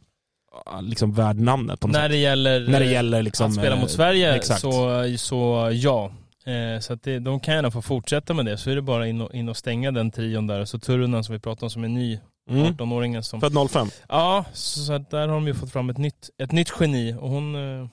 [0.67, 2.11] eh, liksom värd namnet på något När sätt.
[2.11, 3.47] det gäller, När det gäller liksom...
[3.47, 4.61] att spela eh, mot Sverige exakt.
[4.61, 6.11] så, så ja.
[6.45, 8.57] Eh, så att det, de kan gärna få fortsätta med det.
[8.57, 10.65] Så är det bara in och, in och stänga den trion där.
[10.65, 12.65] Så Turunen som vi pratade om som är ny, Mm.
[12.73, 13.41] 18-åringen som...
[13.41, 13.87] Född 05.
[14.09, 17.15] Ja, så, så att där har de ju fått fram ett nytt, ett nytt geni
[17.19, 17.87] och hon eh,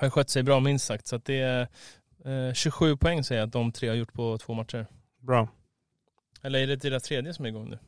[0.00, 1.06] har skött sig bra minst sagt.
[1.06, 1.68] Så att det är
[2.24, 4.86] eh, 27 poäng säger jag att de tre har gjort på två matcher.
[5.20, 5.48] Bra.
[6.42, 7.78] Eller är det deras tredje som är igång nu?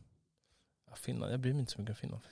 [0.91, 2.23] Ja, Finland, jag bryr mig inte så mycket om Finland.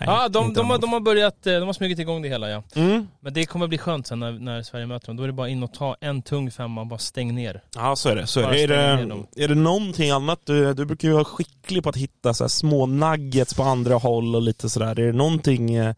[0.00, 2.28] Nej, Ja, de, inte de, har, de har börjat, eh, de har smugit igång det
[2.28, 2.62] hela ja.
[2.74, 3.08] Mm.
[3.20, 5.16] Men det kommer bli skönt sen när, när Sverige möter dem.
[5.16, 7.62] Då är det bara in och ta en tung femma och bara stäng ner.
[7.76, 8.26] Ja, så är det.
[8.26, 8.76] Så är, det.
[8.76, 8.96] Är,
[9.34, 10.40] det är det någonting annat?
[10.44, 13.94] Du, du brukar ju vara skicklig på att hitta så här små nuggets på andra
[13.94, 15.00] håll och lite sådär.
[15.00, 15.94] Är det någonting, eh,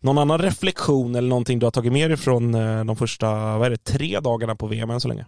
[0.00, 3.66] någon annan reflektion eller någonting du har tagit med dig från eh, de första, vad
[3.66, 5.26] är det, tre dagarna på VM än så länge?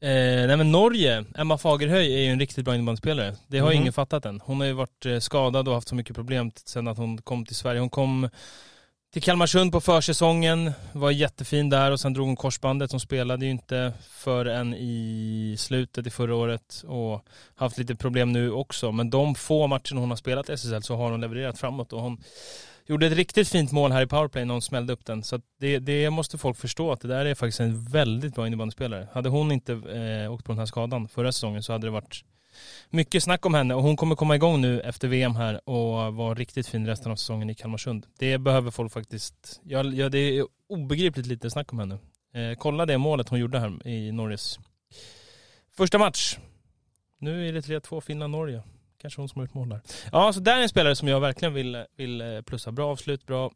[0.00, 3.34] Eh, nej men Norge, Emma Fagerhöj är ju en riktigt bra innebandyspelare.
[3.46, 3.80] Det har Mhm.
[3.80, 4.40] ingen fattat än.
[4.44, 7.46] Hon har ju varit eh, skadad och haft så mycket problem sen att hon kom
[7.46, 7.80] till Sverige.
[7.80, 8.28] Hon kom
[9.12, 12.90] till Kalmarsund på försäsongen, var jättefin där och sen drog hon korsbandet.
[12.90, 17.24] Hon spelade ju inte förrän i slutet i förra året och
[17.56, 18.92] haft lite problem nu också.
[18.92, 22.00] Men de få matcherna hon har spelat i SSL så har hon levererat framåt och
[22.00, 22.18] hon
[22.86, 25.22] gjorde ett riktigt fint mål här i powerplay när hon smällde upp den.
[25.22, 28.46] Så att det, det måste folk förstå att det där är faktiskt en väldigt bra
[28.46, 29.08] innebandyspelare.
[29.12, 32.24] Hade hon inte eh, åkt på den här skadan förra säsongen så hade det varit
[32.90, 36.34] mycket snack om henne och hon kommer komma igång nu efter VM här och vara
[36.34, 38.06] riktigt fin resten av säsongen i Kalmarsund.
[38.18, 41.98] Det behöver folk faktiskt, ja, ja det är obegripligt lite snack om henne.
[42.34, 44.58] Eh, kolla det målet hon gjorde här i Norges
[45.76, 46.38] första match.
[47.18, 48.62] Nu är det 3-2 Finland-Norge.
[49.04, 49.80] Kanske hon som har gjort mål där.
[50.12, 52.72] Ja, så där är en spelare som jag verkligen vill, vill eh, plussa.
[52.72, 53.50] Bra avslut, bra,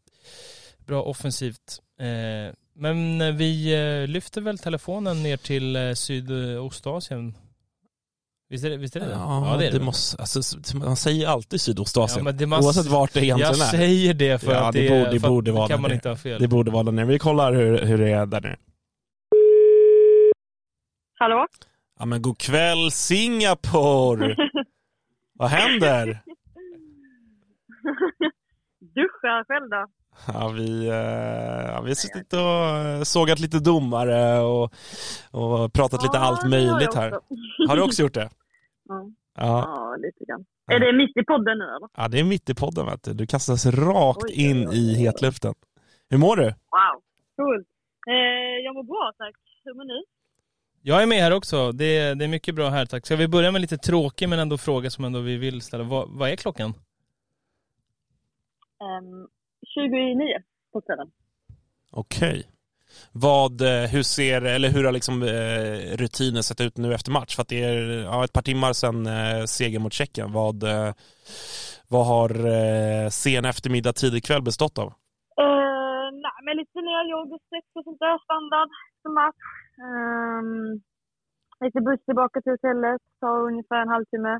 [0.86, 1.80] bra offensivt.
[2.00, 7.34] Eh, men vi eh, lyfter väl telefonen ner till Sydostasien.
[8.48, 9.06] Visst är det visst är det?
[9.06, 9.12] det?
[9.12, 9.84] Ja, det, är det det.
[9.84, 12.26] måste, alltså, man säger alltid Sydostasien.
[12.26, 13.70] Ja, det måste- Oavsett vart det egentligen Jag är.
[13.70, 16.40] säger det för Ja, att det borde- det borde vara kan man inte ha fel.
[16.40, 17.06] Det borde vara där nere.
[17.06, 18.56] Vi kollar hur, hur det är där nere.
[21.18, 21.46] Hallå?
[21.98, 24.36] Ja men god kväll Singapore!
[25.38, 26.04] Vad händer?
[28.80, 29.86] Duscha själv då?
[30.26, 30.94] Ja, vi, eh,
[31.74, 32.40] ja, vi har suttit och
[32.88, 34.72] eh, sågat lite domare och,
[35.30, 37.10] och pratat lite Ja, allt det har möjligt här.
[37.68, 38.30] Har du också gjort det?
[39.40, 40.44] Ja, Ja, lite grann.
[40.72, 41.88] Är det mitt i podden nu eller?
[41.96, 43.12] ja det är mitt i podden vet du.
[43.14, 45.02] Du kastas rakt Oj, in oj, i oj.
[45.04, 45.54] hetluften.
[46.10, 46.42] Hur mår du?
[46.44, 46.94] Wow,
[47.36, 47.66] coolt.
[48.08, 49.34] Eh, jag mår bra tack.
[49.64, 50.02] Hur mår ni?
[50.82, 51.72] Jag är med här också.
[51.72, 53.06] Det är, det är mycket bra här, tack.
[53.06, 55.84] Ska vi börja med lite tråkig men ändå fråga som ändå vi vill ställa.
[55.84, 56.74] Vad, vad är klockan?
[58.80, 59.28] Um,
[59.74, 61.10] 29 på kvällen.
[61.90, 62.46] Okej.
[63.12, 67.34] Vad, eh, hur ser, eller hur har liksom eh, rutinen sett ut nu efter match?
[67.36, 70.32] För att det är ja, ett par timmar sedan eh, seger mot Tjeckien.
[70.32, 70.92] Vad, eh,
[71.88, 74.88] vad har eh, sen eftermiddag, tidig kväll bestått av?
[75.40, 78.68] Uh, nej, men lite och stretch och sånt där standard
[79.02, 79.67] för match.
[79.86, 80.80] Um,
[81.64, 84.34] lite buss tillbaka till hotellet, tar ungefär en halvtimme.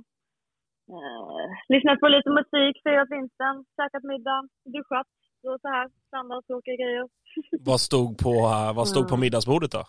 [0.95, 4.41] Uh, lyssnat på lite musik, firat vinsten, käkat middag,
[4.75, 5.07] duschat
[5.47, 7.05] och så här standard tråkiga grejer.
[7.71, 9.83] Vad stod på, eh, vad stod på middagsbordet då?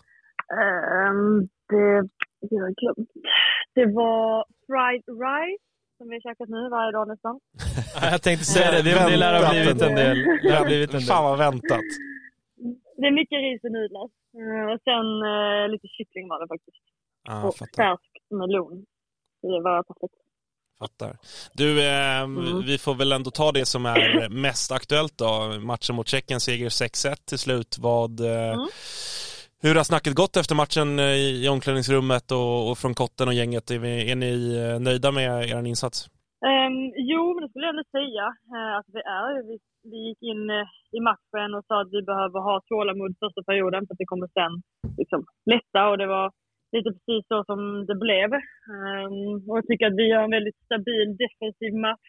[0.62, 2.00] Um, det,
[2.48, 3.10] det jag glömt.
[3.74, 5.64] Det var fried rice
[5.96, 7.40] som vi har käkat nu varje dag nästan.
[8.12, 10.16] Jag tänkte säga det, det, det lär ha blivit en del.
[10.42, 11.08] Det har blivit en del.
[11.08, 11.88] Fan vad väntat.
[13.00, 14.08] Det är mycket ris och nudlar.
[14.40, 16.84] Uh, och sen uh, lite kyckling var det faktiskt.
[17.28, 18.84] Ah, och färsk melon.
[19.42, 20.14] Det var perfekt.
[20.78, 21.16] Fattar.
[21.52, 22.62] Du, eh, Mm.
[22.66, 25.58] vi får väl ändå ta det som är mest aktuellt då.
[25.60, 27.76] Matchen mot Tjeckien, seger 6-1 till slut.
[27.80, 28.68] Vad, eh, Mm.
[29.62, 33.70] Hur har snacket gått efter matchen eh, i omklädningsrummet och, och från Kotten och gänget?
[33.70, 36.06] Är, vi, är ni eh, nöjda med er insats?
[36.50, 36.76] Um,
[37.10, 39.46] jo, men det skulle jag ändå säga eh, att vi är.
[39.48, 43.42] Vi, vi gick in eh, i matchen och sa att vi behöver ha tålamod första
[43.42, 44.54] perioden för att det kommer sen
[44.98, 45.20] liksom,
[45.52, 46.32] lätta och det var
[46.72, 48.30] lite precis så som det blev.
[48.74, 52.08] Um, och jag tycker att vi gör en väldigt stabil defensiv match.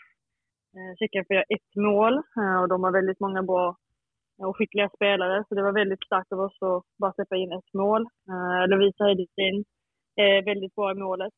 [0.75, 3.75] Eh, Tjeckien får göra ett mål eh, och de har väldigt många bra
[4.45, 7.73] och skickliga spelare så det var väldigt starkt av oss att bara släppa in ett
[7.73, 8.07] mål.
[8.67, 9.63] Lovisa Hedin
[10.15, 11.33] är väldigt bra i målet.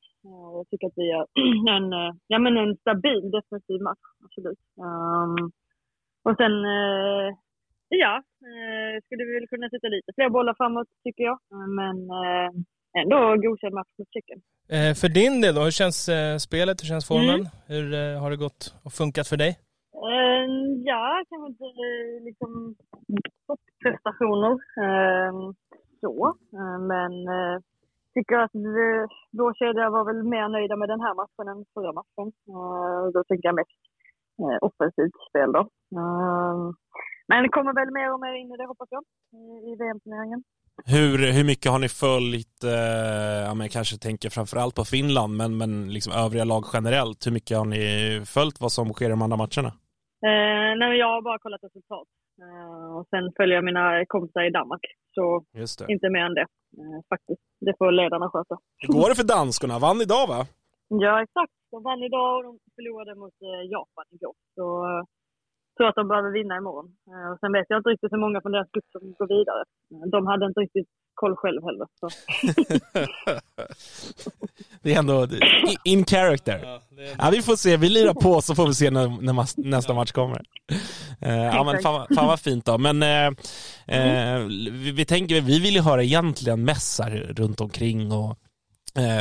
[0.56, 1.26] Jag tycker att vi gör
[1.76, 4.60] en, ja, men en stabil defensiv match, absolut.
[4.78, 5.52] Um,
[6.28, 7.28] och sen, eh,
[8.04, 8.14] ja,
[8.50, 11.38] eh, skulle vi väl kunna sätta lite fler bollar framåt tycker jag.
[11.80, 12.50] Men eh,
[13.02, 14.42] ändå godkänd match mot Tjeckien.
[15.02, 16.10] För din del då, hur känns
[16.48, 16.82] spelet?
[16.82, 17.40] Hur känns formen?
[17.40, 17.48] Mm.
[17.68, 17.86] Hur
[18.22, 19.52] har det gått och funkat för dig?
[20.90, 21.68] Ja, kanske inte
[22.28, 22.76] liksom
[23.48, 24.54] topprestationer
[26.02, 26.36] så.
[26.92, 27.12] Men
[28.14, 28.56] tycker att
[29.40, 32.28] vår kedja var väl mer nöjda med den här matchen än förra matchen.
[33.14, 33.80] Då tänker jag mest
[34.42, 35.62] eh, offensivt spel då.
[36.00, 36.56] Eh,
[37.28, 39.04] men det kommer väl mer och mer in i det hoppas jag,
[39.42, 40.44] i, i VM-turneringen.
[40.86, 45.38] Hur, hur mycket har ni följt, eh, ja, men jag kanske tänker framförallt på Finland,
[45.38, 47.28] men, men liksom övriga lag generellt.
[47.28, 47.86] Hur mycket har ni
[48.36, 49.72] följt vad som sker i de andra matcherna?
[50.30, 52.08] Eh, nej, jag har bara kollat resultat.
[52.44, 54.86] Eh, och sen följer jag mina kompisar i Danmark.
[55.16, 55.44] Så
[55.88, 56.48] inte mer än det,
[56.82, 57.42] eh, faktiskt.
[57.66, 58.56] Det får ledarna sköta.
[58.78, 59.80] Hur går det för danskorna?
[59.80, 60.40] Vann idag va?
[60.88, 61.54] Ja, exakt.
[61.74, 64.36] De vann idag och de förlorade mot eh, Japan igår.
[64.56, 65.04] Så eh,
[65.76, 66.88] tror att de behöver vinna imorgon.
[67.12, 69.64] Eh, och sen vet jag inte riktigt hur många från deras grupp som går vidare.
[70.16, 71.88] De hade inte riktigt koll själv heller.
[72.00, 72.08] Så.
[74.82, 75.28] Det är ändå
[75.84, 76.80] in character.
[77.18, 80.12] Ja, vi får se, vi lirar på så får vi se när, när nästa match
[80.12, 80.42] kommer.
[81.56, 82.78] Ja, men fan, fan vad fint då.
[82.78, 83.28] Men eh,
[83.98, 88.38] eh, vi, vi tänker, vi vill ju höra egentligen mässar runt omkring och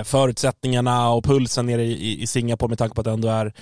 [0.05, 3.53] förutsättningarna och pulsen nere i, i Singapore med tanke på att det ändå är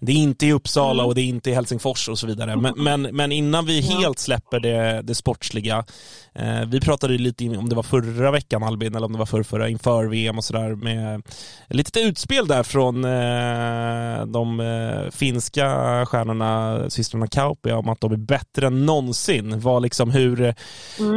[0.00, 2.56] det är inte i Uppsala och det är inte i Helsingfors och så vidare.
[2.56, 5.84] Men, men, men innan vi helt släpper det, det sportsliga.
[6.34, 9.44] Eh, vi pratade lite om det var förra veckan Albin eller om det var förra,
[9.44, 11.22] förra inför VM och sådär med
[11.68, 15.66] ett litet utspel där från eh, de eh, finska
[16.06, 19.60] stjärnorna, systrarna Kauppi om att de är bättre än någonsin.
[19.60, 20.54] Var liksom hur,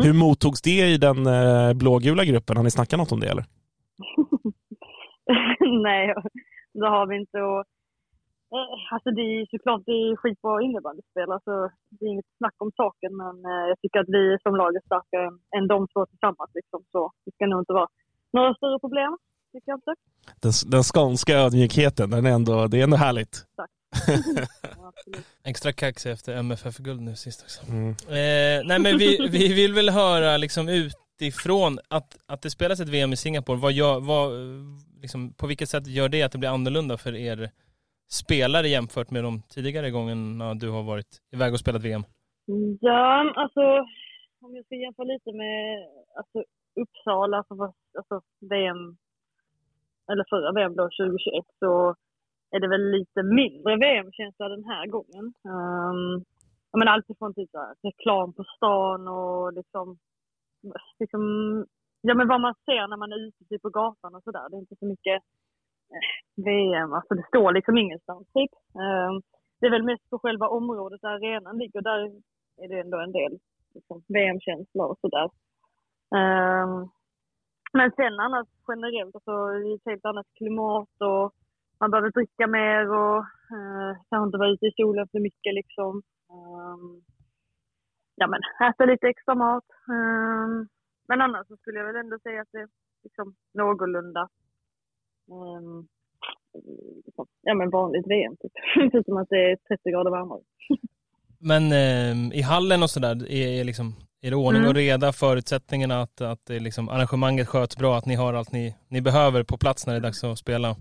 [0.04, 2.58] hur mottogs det i den eh, blågula gruppen?
[2.58, 3.46] Har ni snackat något om det eller?
[5.88, 6.14] Nej,
[6.74, 7.38] det har vi inte.
[7.42, 7.64] Och,
[8.56, 11.54] eh, alltså det är såklart det är skitbra innebandyspelare, så
[11.90, 13.12] det är inget snack om saken.
[13.22, 16.52] Men eh, jag tycker att vi som lag är starkare än, än de två tillsammans.
[16.54, 17.90] Liksom, så det ska nog inte vara
[18.34, 19.18] några större problem,
[19.54, 19.94] tycker jag inte.
[20.44, 23.36] Den, den skånska ödmjukheten, den är ändå, det är ändå härligt.
[24.62, 25.26] Ja, absolut.
[25.44, 27.62] Extra kaxig efter MFF-guld nu sist också.
[27.72, 27.90] Mm.
[27.90, 30.70] Eh, nej men vi, vi vill väl höra liksom
[31.22, 34.32] utifrån att, att det spelas ett VM i Singapore, vad gör, vad,
[35.02, 37.50] liksom, på vilket sätt gör det att det blir annorlunda för er
[38.12, 42.04] spelare jämfört med de tidigare gångerna du har varit iväg och spelat VM?
[42.80, 43.62] Ja, alltså
[44.42, 46.44] om jag ska jämföra lite med alltså,
[46.82, 51.96] Uppsala, som var alltså, VM, alltså, eller förra VM då, 2021, så
[52.52, 55.26] är det väl lite mindre VM-känsla den här gången.
[55.56, 56.26] Um,
[56.72, 59.98] jag menar alltifrån typ så här, reklam på stan och liksom,
[61.00, 61.22] liksom,
[62.02, 64.50] ja men vad man ser när man är ute typ på gatan och sådär.
[64.50, 65.24] Det är inte så mycket
[65.94, 68.54] eh, VM, alltså det står liksom ingenstans typ.
[68.82, 69.22] Ehm,
[69.60, 72.00] det är väl mest på själva området där arenan ligger, där
[72.62, 73.40] är det ändå en del
[73.74, 75.30] liksom, VM-känsla och sådär.
[76.16, 76.90] Ehm,
[77.74, 81.34] men sen annars generellt, alltså det är ett helt annat klimat och
[81.80, 83.18] man behöver dricka mer och
[83.56, 86.02] eh, kanske inte vara ute i solen för mycket liksom.
[86.32, 87.02] Um,
[88.22, 89.64] ja men äta lite extra mat.
[89.88, 90.68] Um,
[91.08, 92.70] men annars så skulle jag väl ändå säga att det är
[93.04, 94.30] liksom någorlunda
[95.32, 95.88] um,
[97.42, 98.52] ja men vanligt VM typ.
[98.92, 100.42] Förutom att det är 30 grader varmare.
[101.40, 104.70] Men eh, i hallen och sådär, är, är, liksom, är det ordning Mm.
[104.70, 109.02] och reda, förutsättningarna att, att liksom, arrangemanget sköts bra, att ni har allt ni, ni
[109.02, 110.76] behöver på plats när det är dags att spela?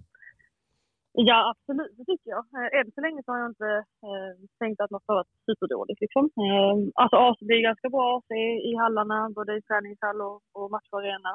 [1.13, 2.45] Ja, absolut, det tycker jag.
[2.59, 3.71] Eh, än så länge så har jag inte
[4.09, 6.01] eh, tänkt att man har varit superdåligt.
[6.01, 6.25] Liksom.
[6.25, 8.31] Eh, alltså AC blir ganska bra AC
[8.71, 11.33] i hallarna, både i träningshall och, och matcharena.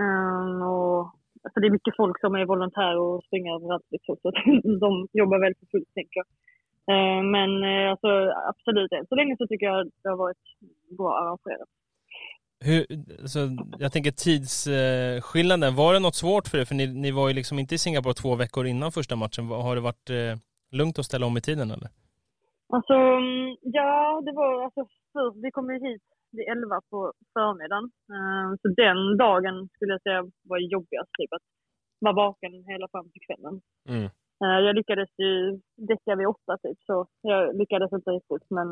[0.00, 1.00] Eh, och,
[1.44, 3.88] alltså det är mycket folk som är volontärer och springer överallt.
[3.90, 4.30] Liksom, så
[4.84, 6.28] de jobbar väldigt för fullt, tänker jag.
[6.92, 8.10] Eh, men eh, alltså,
[8.52, 10.44] absolut, än så länge så tycker jag det har varit
[10.98, 11.70] bra arrangerat.
[12.64, 12.86] Hur,
[13.26, 13.38] så
[13.78, 16.64] jag tänker tidsskillnaden, var det något svårt för er?
[16.64, 19.46] För ni, ni var ju liksom inte i Singapore två veckor innan första matchen.
[19.48, 20.34] Har det varit eh,
[20.78, 21.88] lugnt att ställa om i tiden eller?
[22.76, 24.80] Alltså, mm, ja, det var alltså
[25.12, 27.84] först, vi kom ju hit vid 11 på förmiddagen.
[28.14, 31.46] Eh, Så den dagen skulle jag säga var jobbigast, typ att
[32.00, 33.60] vara vaken hela fram till kvällen.
[33.88, 34.04] Mm.
[34.44, 38.46] Eh, Jag lyckades ju däcka vid åtta typ, så jag lyckades inte riktigt.
[38.50, 38.68] Men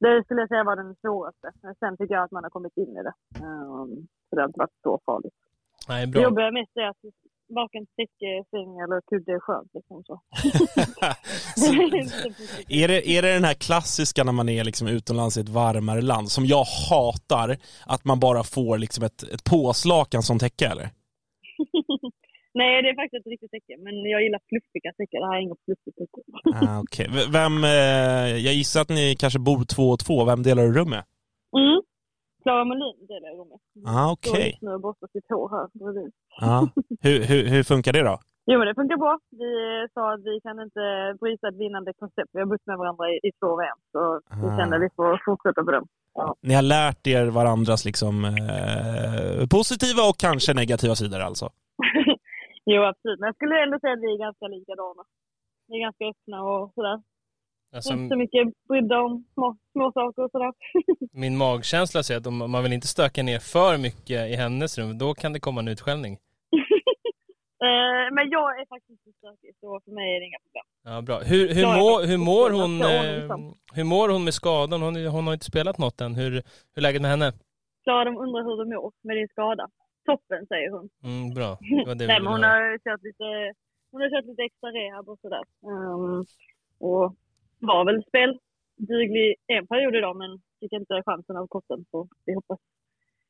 [0.00, 1.48] det skulle jag säga var den svåraste.
[1.78, 3.14] Sen tycker jag att man har kommit in i det.
[3.44, 3.84] Eh,
[4.28, 5.34] Så det har inte varit så farligt.
[5.88, 6.22] Nej, Det bra.
[6.22, 6.96] jobbiga mest är att
[7.54, 9.70] varken täcke, säng eller kudde är skönt.
[9.74, 10.20] Liksom, så.
[12.68, 16.00] Är det, är det den här klassiska när man är liksom utomlands i ett varmare
[16.00, 20.88] land som jag hatar, att man bara får liksom ett, ett påslakan som täcke eller?
[22.54, 23.74] Nej, det är faktiskt ett riktigt täcke.
[23.84, 25.20] Men jag gillar fluffiga täcken.
[25.22, 26.20] Det här är inget fluffigt täcke.
[26.66, 27.06] Ah, okay.
[27.38, 30.90] Vem, eh, jag gissar att ni kanske bor två och två, vem delar du rum
[30.90, 31.04] med?
[31.60, 31.80] Mm.
[32.42, 33.58] Klara Molin delar jag rum med.
[33.94, 34.48] Ah, Står okej.
[34.50, 36.12] just nu och borstar sitt hår här bredvid.
[36.40, 36.68] Ja.
[37.00, 38.18] Hur, hur, hur funkar det då?
[38.50, 39.18] Jo, men det funkar bra.
[39.30, 39.50] Vi
[39.94, 40.84] sa att vi kan inte
[41.20, 42.30] bryta ett vinnande koncept.
[42.32, 44.56] Vi har bott med varandra i, i två VM, så vi Ah.
[44.58, 45.84] kände att vi får fortsätta på den.
[46.42, 51.48] Ni har lärt er varandras liksom, eh, positiva och kanske negativa sidor alltså?
[52.64, 53.18] Jo, absolut.
[53.20, 55.02] Men jag skulle ändå säga att vi är ganska likadana.
[55.68, 57.02] Vi är ganska öppna och sådär.
[57.74, 60.52] Alltså, Inte så mycket brydda om små, små saker och sådär.
[61.12, 64.98] min magkänsla säger att om man vill inte stöka ner för mycket i hennes rum,
[64.98, 66.18] då kan det komma en utskällning.
[67.62, 70.66] Eh, men jag är faktiskt inte stökig, så för mig är det inga problem.
[70.84, 71.18] Ja, bra.
[71.18, 74.82] Hur, hur, mår, hur, mår hon, eh, hur mår hon med skadan?
[74.82, 76.14] Hon, hon har inte spelat något än.
[76.14, 76.42] Hur, hur
[76.76, 77.32] är läget med henne?
[77.84, 79.68] Klara, de undrar hur du mår med din skada.
[80.04, 80.88] Toppen, säger hon.
[81.04, 81.58] Mm, bra.
[81.60, 83.26] Det var det Nej, men hon har kört lite,
[83.90, 85.44] hon har kört lite extra rehab och sådär.
[85.72, 86.24] Um,
[86.88, 87.14] och
[87.58, 91.84] var väl spelduglig en period idag, men fick inte chansen av kotten.
[91.90, 92.60] Så vi hoppas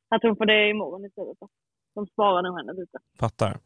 [0.09, 1.39] att hon får det imorgon istället.
[1.95, 2.99] De sparar nog henne lite.
[3.19, 3.59] Fattar.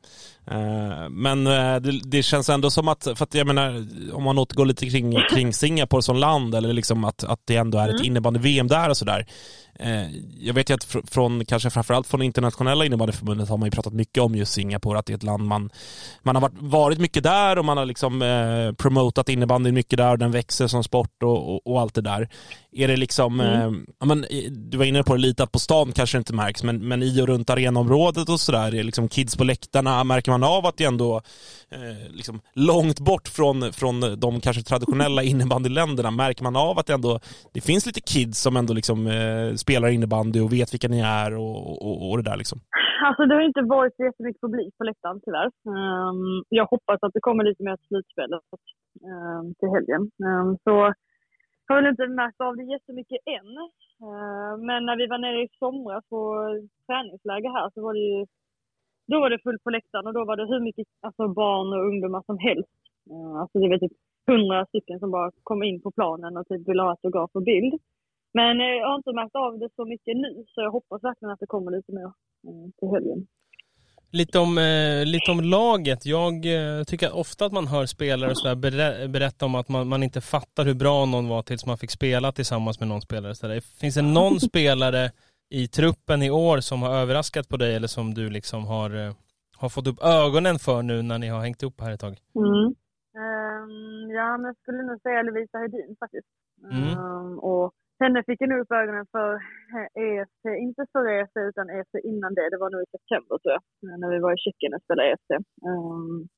[0.47, 4.38] Eh, men eh, det, det känns ändå som att, för att jag menar, om man
[4.38, 8.05] återgår lite kring, kring Singapore som land, eller liksom att, att det ändå är ett
[8.05, 9.27] innebandy-VM där och sådär.
[9.78, 10.06] Eh,
[10.38, 13.92] jag vet ju att fr- från, kanske framförallt från internationella innebandyförbundet har man ju pratat
[13.92, 15.70] mycket om just Singapore, att det är ett land man,
[16.22, 20.12] man har varit, varit mycket där och man har liksom eh, promotat innebandy mycket där
[20.12, 22.28] och den växer som sport och, och, och allt det där.
[22.72, 25.58] Är det liksom, eh, ja, men, eh, du var inne på det lite, att på
[25.58, 29.37] stan kanske inte märks, men, men i och runt arenaområdet och sådär, är liksom kids
[29.37, 31.16] på läktarna, märker man av att det ändå
[31.70, 36.94] eh, liksom långt bort från, från de kanske traditionella innebandyländerna, märker man av att det
[36.94, 37.20] ändå,
[37.52, 41.31] det finns lite kids som ändå liksom eh, spelar innebandy och vet vilka ni är
[41.42, 42.59] och, och, och det där liksom.
[43.07, 45.50] Alltså det har inte varit så jättemycket publik på läktaren tyvärr.
[45.74, 48.42] Um, jag hoppas att det kommer lite mer slutspelet
[49.12, 50.03] um, till helgen.
[50.29, 50.74] Um, så
[51.66, 53.50] jag har väl inte märkt av det jättemycket än.
[54.07, 56.20] Uh, men när vi var nere i somras på
[56.87, 58.27] träningsläger här så var det ju
[59.11, 61.87] då var det fullt på läktaren och då var det hur mycket alltså barn och
[61.90, 62.79] ungdomar som helst.
[63.11, 63.96] Uh, alltså det var typ
[64.27, 67.74] hundra stycken som bara kom in på planen och typ ville ha autograf och bild.
[68.35, 71.33] Men eh, jag har inte märkt av det så mycket nu så jag hoppas verkligen
[71.33, 72.11] att det kommer lite mer
[72.47, 73.27] eh, till helgen.
[74.12, 76.07] Lite om, eh, lite om laget.
[76.07, 79.88] Jag eh, tycker ofta att man hör spelare och sådär berä- berätta om att man,
[79.88, 83.35] man inte fattar hur bra någon var tills man fick spela tillsammans med någon spelare.
[83.35, 83.61] Så där.
[83.81, 85.11] Finns det någon spelare
[85.50, 89.13] i truppen i år som har överraskat på dig eller som du liksom har, eh,
[89.56, 92.17] har fått upp ögonen för nu när ni har hängt upp här ett tag?
[92.35, 92.67] Mm.
[93.23, 96.29] Ehm, ja, men jag skulle nog säga Lovisa Hedin faktiskt.
[96.71, 96.88] Mm.
[96.88, 101.71] Ehm, och henne fick jag nog upp ögonen för eh, EFC, inte för EFC utan
[101.71, 102.51] EFC innan det.
[102.51, 103.63] Det var nog i september tror jag,
[104.01, 105.31] när vi var i Tjeckien och spelade EFC.
[105.31, 105.40] Um,
[105.71, 106.29] ehm,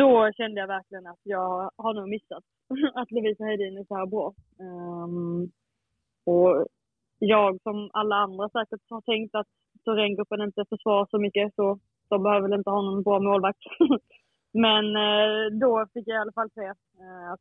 [0.00, 2.44] då kände jag verkligen att jag har nog missat
[2.94, 4.34] att Lovisa Hedin är så här bra.
[4.58, 5.50] Um,
[6.32, 6.66] och
[7.18, 9.46] jag som alla andra säkert har tänkt att
[9.84, 10.04] så
[10.44, 11.78] inte försvarar så mycket så
[12.08, 13.58] de behöver väl inte ha någon bra målvakt.
[14.52, 17.40] Men eh, då fick jag i alla fall se eh, att,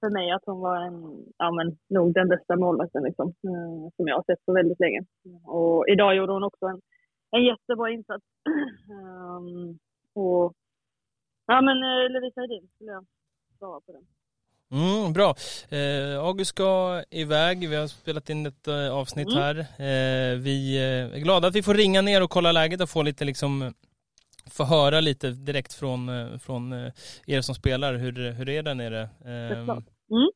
[0.00, 4.08] för mig att hon var en, ja, men, nog den bästa målvakten liksom, eh, som
[4.08, 5.00] jag har sett på väldigt länge.
[5.44, 6.80] Och idag gjorde hon också en,
[7.30, 8.24] en jättebra insats.
[8.90, 9.78] um,
[10.24, 10.52] och,
[11.46, 13.04] ja men eh, Lovisa Hedin skulle jag
[13.58, 14.02] svara på den.
[14.70, 15.34] Mm, bra.
[15.68, 17.68] Eh, August ska iväg.
[17.68, 19.38] Vi har spelat in ett eh, avsnitt Mm.
[19.42, 19.58] här.
[19.58, 23.02] Eh, vi eh, är glada att vi får ringa ner och kolla läget och få
[23.02, 23.74] lite liksom
[24.50, 26.92] få höra lite direkt från, eh, från eh,
[27.26, 27.94] er som spelar.
[27.94, 29.02] Hur, hur är det där nere?
[29.02, 29.84] Eh, Såklart.
[30.10, 30.28] Mm.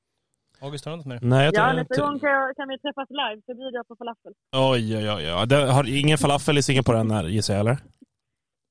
[0.60, 1.18] August, har du något mer?
[1.22, 3.96] Nej, jag Ja, nästa gång kan, jag, kan vi träffas live så bjuder jag på
[3.96, 4.32] falafel.
[4.52, 5.34] Oj, oj, oj.
[5.34, 5.46] oj.
[5.46, 7.78] Det har ingen falafel i Singapore än, gissar jag, eller?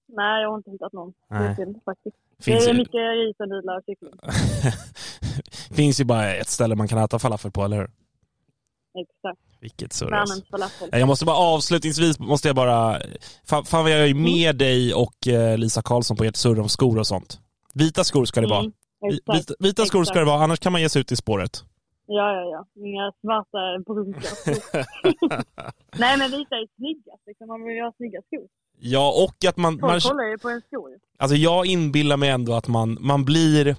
[0.08, 1.14] Nej, jag har inte hittat någon.
[1.30, 2.16] Det är synd faktiskt.
[2.40, 4.14] Finns det är ju, mycket ris och nudlar och kyckling.
[5.76, 7.90] finns ju bara ett ställe man kan äta falafel på, eller hur?
[8.96, 9.40] Exakt.
[9.62, 10.30] Vilket surras.
[10.30, 10.90] Värmens falafel.
[10.92, 13.02] Jag måste bara avslutningsvis, måste jag bara,
[13.46, 16.70] fan, fan vad jag är med dig och eh, Lisa Karlsson på ert surr om
[16.70, 17.40] skor och sånt.
[17.74, 18.60] Vita skor ska det vara.
[18.60, 18.72] Mm,
[19.02, 19.38] Vi- exakt.
[19.40, 21.64] Vita, vita skor ska det vara, annars kan man ge sig ut i spåret.
[22.12, 22.84] Ja, ja, ja.
[22.86, 24.24] Inga svarta brunkar.
[26.00, 27.24] Nej, men vita är snyggast.
[27.28, 27.48] Liksom.
[27.48, 28.48] Man vill ju ha snygga skor.
[28.82, 30.90] Ja, och att man, Folk man kollar ju på en sko.
[30.90, 30.98] ju.
[31.18, 33.76] alltså jag inbillar mig ändå att man, man blir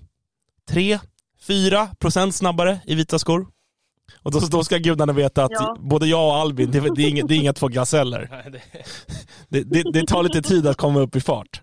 [0.71, 3.47] 3-4 procent snabbare i vita skor.
[4.23, 5.77] Och då, då ska gudarna veta att Ja.
[5.81, 8.29] både jag och Albin, det, det, är inga, det är inga två gaseller.
[9.49, 11.63] Det, Det, det, tar lite tid att komma upp i fart.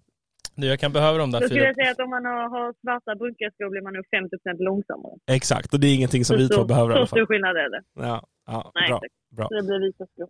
[0.55, 1.67] du, jag kan behöva de där Då skulle fyra.
[1.67, 5.13] jag säga att om man har, svarta brunkiga skor blir man nog 50% långsammare.
[5.31, 7.19] Exakt, och det är ingenting som vi Så två stor- behöver i alla Så fall.
[7.19, 7.81] stor skillnad är det.
[8.07, 9.01] Ja, ja, Nej, bra.
[9.37, 9.47] bra.
[9.47, 10.27] Så det blir vita skor.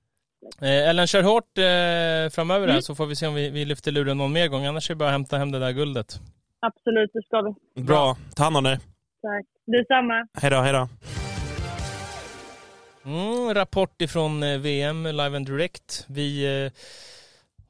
[0.62, 2.74] Eh, Ellen, kör hårt eh, framöver Mm.
[2.74, 4.66] här så får vi se om vi, vi lyfter luren någon mer gång.
[4.66, 6.20] Annars är det bara att hämta hem det där guldet.
[6.60, 7.42] Absolut, det ska
[7.76, 7.82] vi.
[7.84, 8.78] Bra, ta hand om dig.
[9.22, 9.46] Tack.
[9.66, 10.28] Detsamma.
[10.42, 10.88] Hej då, hej då.
[13.08, 16.06] Mm, rapport ifrån eh, VM live and direct.
[16.08, 16.72] Vi eh,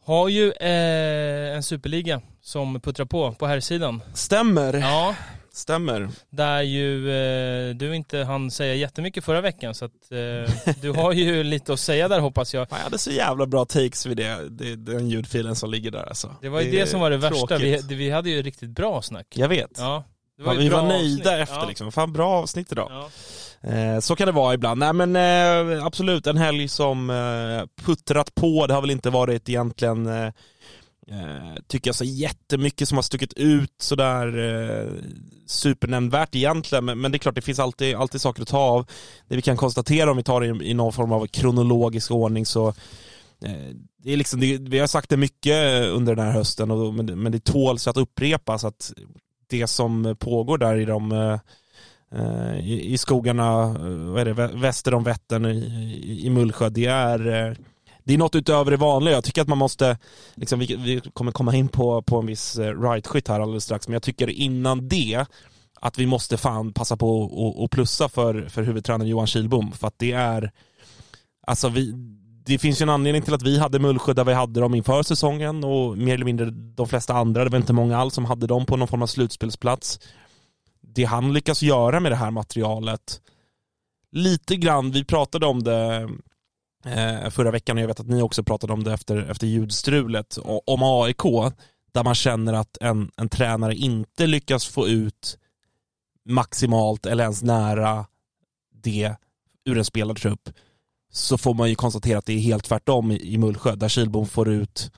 [0.06, 4.02] har ju eh, en superliga som puttrar på på här sidan.
[4.14, 5.16] Stämmer, Ja,
[5.54, 6.10] stämmer.
[6.30, 11.14] där ju eh, du inte hann säga jättemycket förra veckan så att eh, du har
[11.14, 12.68] ju lite att säga där hoppas jag.
[12.70, 16.36] Jag hade så jävla bra takes vid det, det, den ljudfilen som ligger där alltså.
[16.42, 17.58] Det var ju det, som var det värsta.
[17.58, 17.90] Vi, tråkigt.
[17.90, 19.28] det, vi hade ju riktigt bra snack.
[19.36, 19.72] Jag vet.
[19.78, 20.04] Ja,
[20.38, 21.42] det Ja, vi var nöjda avsnitt.
[21.42, 21.66] efter ja.
[21.68, 21.92] liksom.
[21.92, 22.88] Fan bra avsnitt idag.
[22.92, 23.10] Ja.
[23.62, 24.80] Eh, så kan det vara ibland.
[24.80, 28.68] Nej men eh, absolut, en helg som eh, puttrat på.
[28.68, 30.10] Det har väl inte varit egentligen,
[31.68, 34.92] tycker jag, så jättemycket som har stuckit ut sådär eh,
[35.48, 36.86] supernämnvärt egentligen.
[36.86, 38.86] Men, men det är klart, det finns alltid, alltid saker att ta av.
[39.28, 42.46] Det vi kan konstatera om vi tar det i, i någon form av kronologisk ordning
[42.46, 42.74] så
[44.04, 47.06] det är liksom, det, vi har sagt det mycket under den här hösten, och, men,
[47.06, 48.94] det- men det tåls att upprepas att
[49.48, 51.40] det som pågår där i de eh,
[52.12, 56.70] Eh, i, i skogarna eh, vad är det, väster om Vättern i, i, Mullsjö.
[56.70, 57.54] Det är, eh,
[58.04, 59.14] det är något utöver det vanliga.
[59.14, 59.98] Jag tycker att man måste,
[60.36, 63.94] liksom, vi, vi kommer komma in på, på en viss right-skytt här alldeles strax, men
[63.94, 65.26] jag tycker innan det
[65.82, 69.72] att vi måste fan passa på och, och plussa för, för huvudtränaren Johan Kihlbom.
[69.72, 70.52] För att det är,
[71.48, 71.94] alltså vi,
[72.46, 75.04] det finns ju en anledning till att vi hade Mullsjö där vi hade dem inför
[75.04, 78.48] säsongen och mer eller mindre de flesta andra, det var inte många alls som hade
[78.48, 80.00] dem på någon form av slutspelsplats
[80.98, 83.22] det han lyckas göra med det här materialet.
[84.12, 86.10] Lite grann, vi pratade om det
[86.86, 90.38] eh, förra veckan och jag vet att ni också pratade om det efter, efter ljudstrulet
[90.66, 91.54] om AIK
[91.94, 95.38] där man känner att en, en tränare inte lyckas få ut
[96.26, 98.06] maximalt eller ens nära
[98.84, 99.16] det
[99.66, 100.50] ur en spelartrupp
[101.12, 104.28] så får man ju konstatera att det är helt tvärtom i, i Mullsjö där Kilbom
[104.28, 104.92] får ut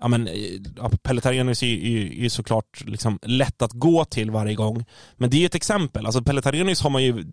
[0.00, 4.54] ja men, eh, Pelle Tarenius är ju är, såklart liksom lätt att gå till varje
[4.54, 4.84] gång.
[5.16, 6.06] Men det är ju ett exempel.
[6.06, 7.24] Alltså Pelletarianis har man ju,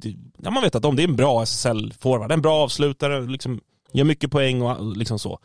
[0.43, 3.59] ja man vet att om det är en bra SSL-forward, en bra avslutare, liksom,
[3.93, 5.39] gör mycket poäng och liksom så.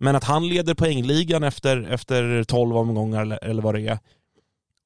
[0.00, 3.98] Men att han leder poängligan efter, efter 12 omgångar eller, eller vad det är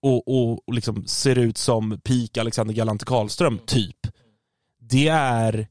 [0.02, 3.96] och, och, och liksom ser ut som peak Alexander Galante Karlström, typ.
[4.80, 5.68] Det är,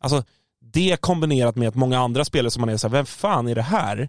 [0.00, 0.24] alltså
[0.60, 3.62] det kombinerat med att många andra spelare som man är såhär, vem fan är det
[3.62, 4.08] här?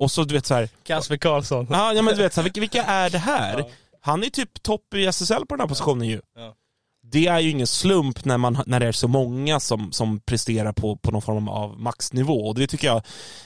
[0.00, 1.66] Och så du vet såhär, Kasper Karlsson.
[1.70, 3.58] Ja, ja men du vet, så här, vilka, vilka är det här?
[3.58, 3.68] Ja.
[4.00, 6.20] Han är typ topp i SSL på den här positionen ju.
[6.36, 6.54] Ja.
[7.02, 10.72] Det är ju ingen slump när, man, när det är så många som, som presterar
[10.72, 12.48] på, på någon form av maxnivå.
[12.48, 12.96] Och det tycker jag,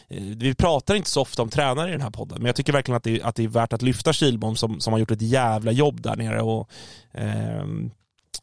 [0.08, 2.72] eh, vi pratar inte så ofta om tränare i den här podden, men jag tycker
[2.72, 5.22] verkligen att det, att det är värt att lyfta Kilbom som, som har gjort ett
[5.22, 6.42] jävla jobb där nere.
[6.42, 6.70] Och,
[7.14, 7.90] ehm,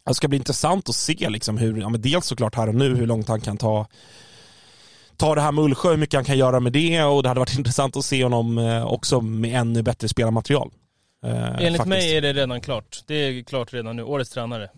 [0.06, 2.96] det ska bli intressant att se liksom hur, ja, men dels såklart här och nu,
[2.96, 3.88] hur långt han kan ta
[5.22, 7.40] ta det här med Mullsjö, hur mycket han kan göra med det och det hade
[7.40, 10.72] varit intressant att se honom eh, också med ännu bättre spelarmaterial.
[11.24, 11.88] Eh, Enligt faktiskt.
[11.88, 13.04] mig är det redan klart.
[13.08, 14.04] Det är klart redan nu.
[14.04, 14.70] Årets tränare.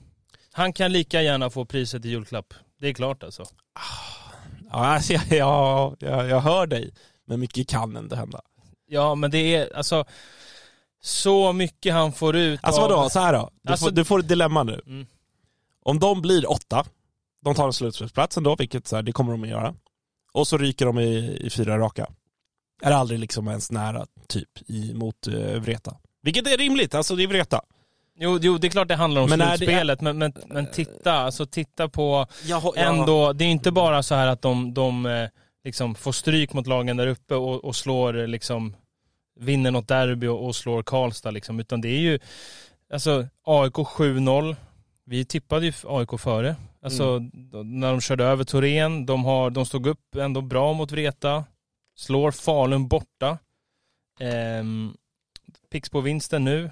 [0.51, 2.53] Han kan lika gärna få priset i julklapp.
[2.79, 3.45] Det är klart alltså.
[4.71, 6.93] Ja, alltså, jag, jag, jag, hör dig,
[7.27, 8.41] men mycket kan ändå hända.
[8.87, 10.05] Ja, men det är alltså
[11.01, 12.89] så mycket han får ut Alltså av...
[12.89, 13.49] vadå, så här då.
[13.61, 14.81] Du, Alltså- får, du får ett dilemma nu.
[14.85, 15.05] Mm.
[15.85, 16.85] Om de blir åtta,
[17.43, 19.75] de tar en slutspelsplats ändå, vilket så här, det kommer de att göra.
[20.34, 22.07] Och så ryker de i, i fyra raka.
[22.81, 25.97] Är aldrig liksom ens nära, typ, i, mot uh, Vreta.
[26.21, 27.61] Vilket är rimligt, alltså det är Vreta.
[28.19, 30.71] Jo, jo, det är klart det handlar om Men är det- slutspelet, men, men, men
[30.71, 35.05] titta, alltså titta på Jag, ändå, det är inte bara så här att de, de
[35.05, 35.29] eh,
[35.63, 38.75] liksom får stryk mot lagen där uppe och, och slår eh, liksom,
[39.39, 42.19] vinner något derby och, och slår Karlstad liksom, utan det är ju,
[42.93, 44.55] alltså AIK 7-0,
[45.05, 49.65] vi tippade ju AIK före, alltså då- när de körde över Torén, de, har, de
[49.65, 51.45] stod upp ändå bra mot Vreta,
[51.95, 53.38] slår Falun borta,
[54.19, 54.93] ehm,
[55.71, 56.63] Pixbo-vinsten nu,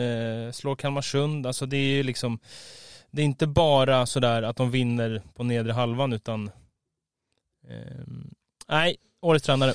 [0.00, 2.38] eh, slår Kalmarsund, alltså det är ju liksom
[3.10, 6.50] det är inte bara sådär att de vinner på nedre halvan utan
[7.68, 8.30] ehm,
[8.68, 9.74] nej, årets tränare.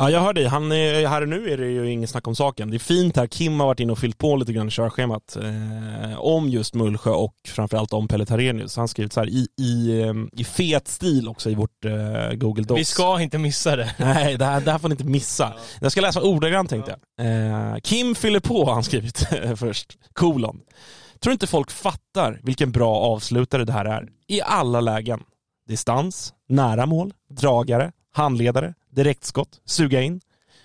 [0.00, 0.44] Ja, jag hör dig.
[0.44, 2.70] Han är, här nu är det ju ingen snack om saken.
[2.70, 3.26] Det är fint här.
[3.26, 7.10] Kim har varit inne och fyllt på lite grann i körschemat eh, om just Mullsjö
[7.10, 8.76] och framförallt om Pelle Tarenius.
[8.76, 12.32] Han har skrivit så här i, i, eh, i fet stil också i vårt eh,
[12.32, 12.80] Google Docs.
[12.80, 13.94] Vi ska inte missa det.
[13.98, 15.54] Nej, det här, det här får ni inte missa.
[15.80, 17.26] Jag ska läsa ordagrant tänkte jag.
[17.26, 19.98] Eh, Kim fyller på har han skrivit först.
[20.12, 20.60] Kolon.
[21.20, 24.08] Tror inte folk fattar vilken bra avslutare det här är.
[24.26, 25.20] I alla lägen.
[25.68, 30.20] Distans, nära mål, dragare, handledare, direktskott, suga in.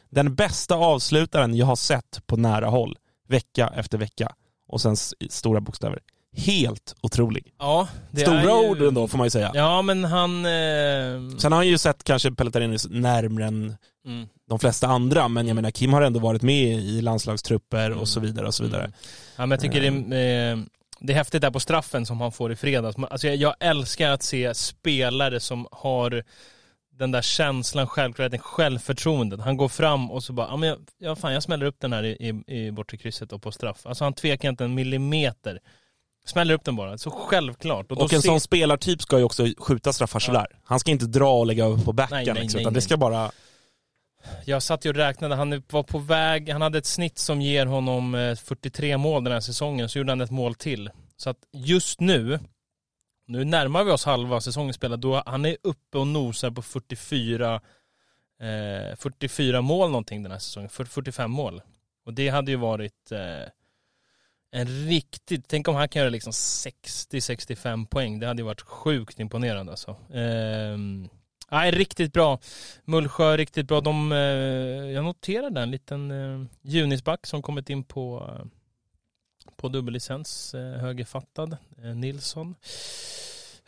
[0.10, 2.98] Den bästa avslutaren jag har sett på nära håll,
[3.28, 4.36] vecka efter vecka.
[4.68, 4.96] Och sen
[5.30, 6.00] stora bokstäver.
[6.36, 7.54] Helt otrolig.
[7.60, 8.70] Ja, Stora ju...
[8.70, 9.52] ord ändå får man ju säga.
[9.54, 10.46] Ja, men han...
[10.46, 11.38] Eh...
[11.38, 13.76] Sen har han ju sett kanske Pelle Tarenius närmre än
[14.06, 14.28] Mm.
[14.50, 18.20] de flesta andra, men jag menar Kim har ändå varit med i landslagstrupper och så
[18.20, 18.92] vidare och så vidare.
[19.36, 20.58] Ja, men jag tycker det, är, eh,
[21.00, 22.96] det är häftigt där på straffen som han får i fredags.
[23.10, 26.24] Alltså jag, jag älskar att se spelare som har
[27.00, 29.40] den där känslan, självklarheten, självförtroendet.
[29.40, 31.94] Han går fram och så bara, ja men jag, ja, fan, jag smäller upp den
[31.94, 32.12] här i,
[32.48, 33.86] i, i bortre krysset och på straff.
[33.86, 35.60] Alltså han tvekar inte en millimeter.
[36.26, 37.92] Smäller upp den bara, så självklart.
[37.92, 40.48] Och, Och en ser- sån spelartyp ska ju också skjuta straffar sådär.
[40.64, 42.78] Han ska inte dra och lägga över på backen Nej, nej, liksom, nej, utan nej.
[42.78, 43.32] det ska bara...
[44.46, 47.66] Jag satt ju och räknade, han var på väg, han hade ett snitt som ger
[47.66, 50.90] honom eh, 43 mål den här säsongen, så gjorde han ett mål till.
[51.18, 52.40] Så att just nu,
[53.26, 57.62] nu närmar vi oss halva säsongen spelad, då han är uppe och nosar på 44,
[58.40, 61.62] eh, 44 mål någonting den här säsongen, 45 mål.
[62.06, 63.50] Och det hade ju varit eh,
[64.52, 69.20] en riktigt, tänk om han kan göra liksom 60-65 poäng, det hade ju varit sjukt
[69.20, 69.92] imponerande alltså.
[70.14, 70.78] Eh,
[71.54, 72.40] Nej, riktigt bra.
[72.86, 73.82] Mullsjö, riktigt bra.
[73.82, 74.18] De, eh,
[74.92, 78.46] jag noterade en liten eh, Junisback som kommit in på, eh,
[79.56, 82.56] på dubbellicens, eh, högerfattad, eh, Nilsson.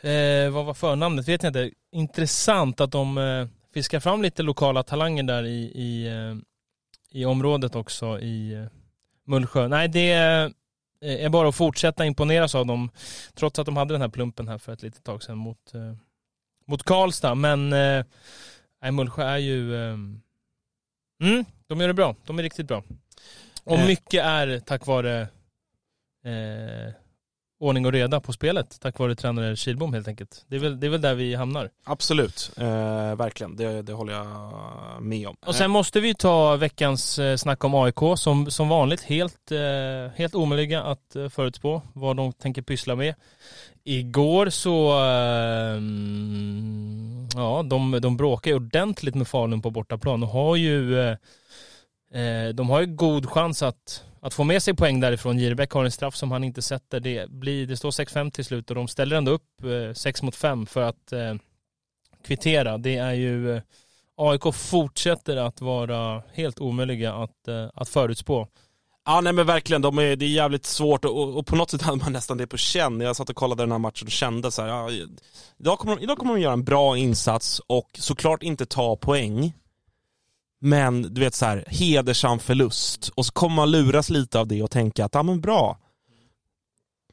[0.00, 1.28] Eh, vad var förnamnet?
[1.28, 1.70] Vet jag inte.
[1.92, 6.36] Intressant att de eh, fiskar fram lite lokala talanger där i, i, eh,
[7.10, 8.66] i området också i eh,
[9.24, 9.68] Mullsjö.
[9.68, 12.90] Nej, det eh, är bara att fortsätta imponeras av dem,
[13.34, 15.72] trots att de hade den här plumpen här för ett litet tag sedan mot
[16.68, 19.76] mot Karlstad, men nej, Mullsjö är ju...
[21.22, 22.14] Mm, de gör det bra.
[22.26, 22.82] De är riktigt bra.
[23.64, 25.28] Och mycket är tack vare
[26.26, 26.92] eh,
[27.60, 28.80] ordning och reda på spelet.
[28.80, 30.44] Tack vare tränare Kilbom helt enkelt.
[30.48, 31.70] Det är väl, det är väl där vi hamnar.
[31.84, 33.56] Absolut, eh, verkligen.
[33.56, 34.26] Det, det håller jag
[35.02, 35.36] med om.
[35.46, 40.12] Och sen måste vi ta veckans eh, snack om AIK som, som vanligt helt, eh,
[40.16, 43.14] helt omöjliga att eh, förutspå vad de tänker pyssla med.
[43.84, 45.80] Igår så, eh,
[47.34, 51.16] ja de, de bråkar ju ordentligt med Falun på bortaplan och har ju, eh,
[52.22, 55.38] eh, de har ju god chans att, att få med sig poäng därifrån.
[55.38, 57.00] Jirebäck har en straff som han inte sätter.
[57.00, 60.36] Det, blir, det står 6-5 till slut och de ställer ändå upp eh, 6 mot
[60.36, 61.34] 5 för att eh,
[62.24, 62.78] kvittera.
[62.78, 63.62] Det är ju eh,
[64.16, 68.48] AIK fortsätter att vara helt omöjliga att, eh, att förutspå.
[69.04, 71.82] Ja nej men verkligen, de är, det är jävligt svårt och, och på något sätt
[71.82, 73.00] hade man nästan det på känn.
[73.00, 74.90] Jag satt och kollade den här matchen och kände så här, ja,
[75.58, 79.52] idag, kommer de, idag kommer de göra en bra insats och såklart inte ta poäng.
[80.60, 83.08] Men du vet så här, hedersam förlust.
[83.08, 85.78] Och så kommer man luras lite av det och tänka att, ja men bra.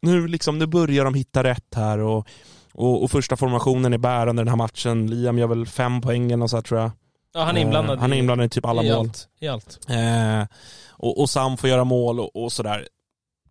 [0.02, 2.28] Nu, liksom, nu börjar de hitta rätt här och,
[2.74, 5.08] och, och första formationen är bärande den här matchen.
[5.10, 6.92] Liam gör väl fem poäng eller så här, tror jag.
[7.34, 9.00] Ja, han är inblandad, Eh, han är i- inblandad i typ alla i mål.
[9.00, 9.80] Allt, I allt.
[9.90, 10.48] Eh,
[10.90, 12.88] och, och Sam får göra mål och, och sådär.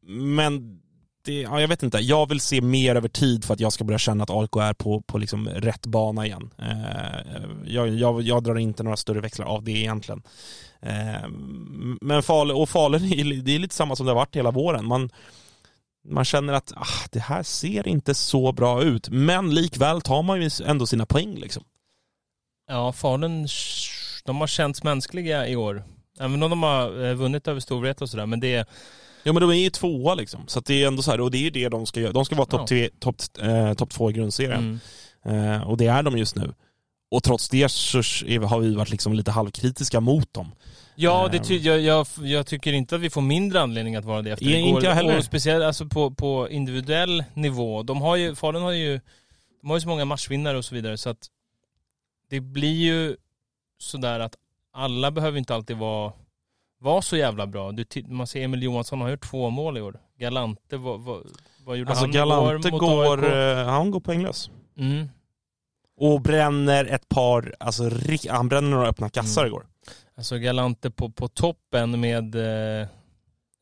[0.06, 0.78] Men
[1.24, 3.84] det, ja, jag vet inte, jag vill se mer över tid för att jag ska
[3.84, 6.50] börja känna att AIK är på, på liksom rätt bana igen.
[6.58, 10.22] Eh, jag, jag, jag drar inte några större växlar av det egentligen.
[10.80, 11.28] Eh,
[12.00, 13.10] men Falun, och Falun,
[13.44, 14.86] det är lite samma som det har varit hela våren.
[14.86, 15.10] Man,
[16.08, 20.42] man känner att ah, det här ser inte så bra ut, men likväl tar man
[20.42, 21.64] ju ändå sina poäng liksom.
[22.68, 23.48] Ja, Falun,
[24.24, 25.84] de har känts mänskliga i år.
[26.20, 28.66] Även om de har eh, vunnit över Storvreta och sådär, men det är
[29.24, 30.40] Ja men de är ju tvåa liksom.
[30.46, 32.12] Så det är ändå så här, och det är ju det de ska göra.
[32.12, 32.88] De ska vara topp Ja.
[32.98, 34.80] topp eh, topp två i grundserien.
[35.24, 35.52] mm.
[35.54, 36.54] Eh, och det är de just nu.
[37.10, 40.52] Och trots det så har vi varit liksom lite halvkritiska mot dem.
[40.94, 41.44] Ja, det Ehm.
[41.44, 44.46] ty- jag, jag, jag tycker inte att vi får mindre anledning att vara det efter
[44.46, 44.68] igår.
[44.68, 45.18] inte jag heller.
[45.18, 47.82] Och speciellt alltså på, på individuell nivå.
[47.82, 49.00] De har ju, Falun har ju,
[49.60, 51.26] de har ju så många matchvinnare och så vidare så att
[52.30, 53.16] det blir ju
[53.78, 54.34] sådär att
[54.72, 56.12] alla behöver inte alltid vara,
[56.82, 57.72] vara så jävla bra.
[57.72, 60.00] Du, man ser Emil Johansson har gjort två mål i år.
[60.18, 61.22] Galante, vad, vad,
[61.64, 63.32] vad gjorde Alltså han Galante går, AIK?
[63.58, 64.50] eh, han går poänglös.
[64.78, 65.08] Mm.
[66.00, 67.90] Och bränner ett par, alltså
[68.30, 69.48] han bränner några öppna kassar Mm.
[69.48, 69.66] igår.
[70.16, 72.86] Alltså Galante på, på toppen med eh,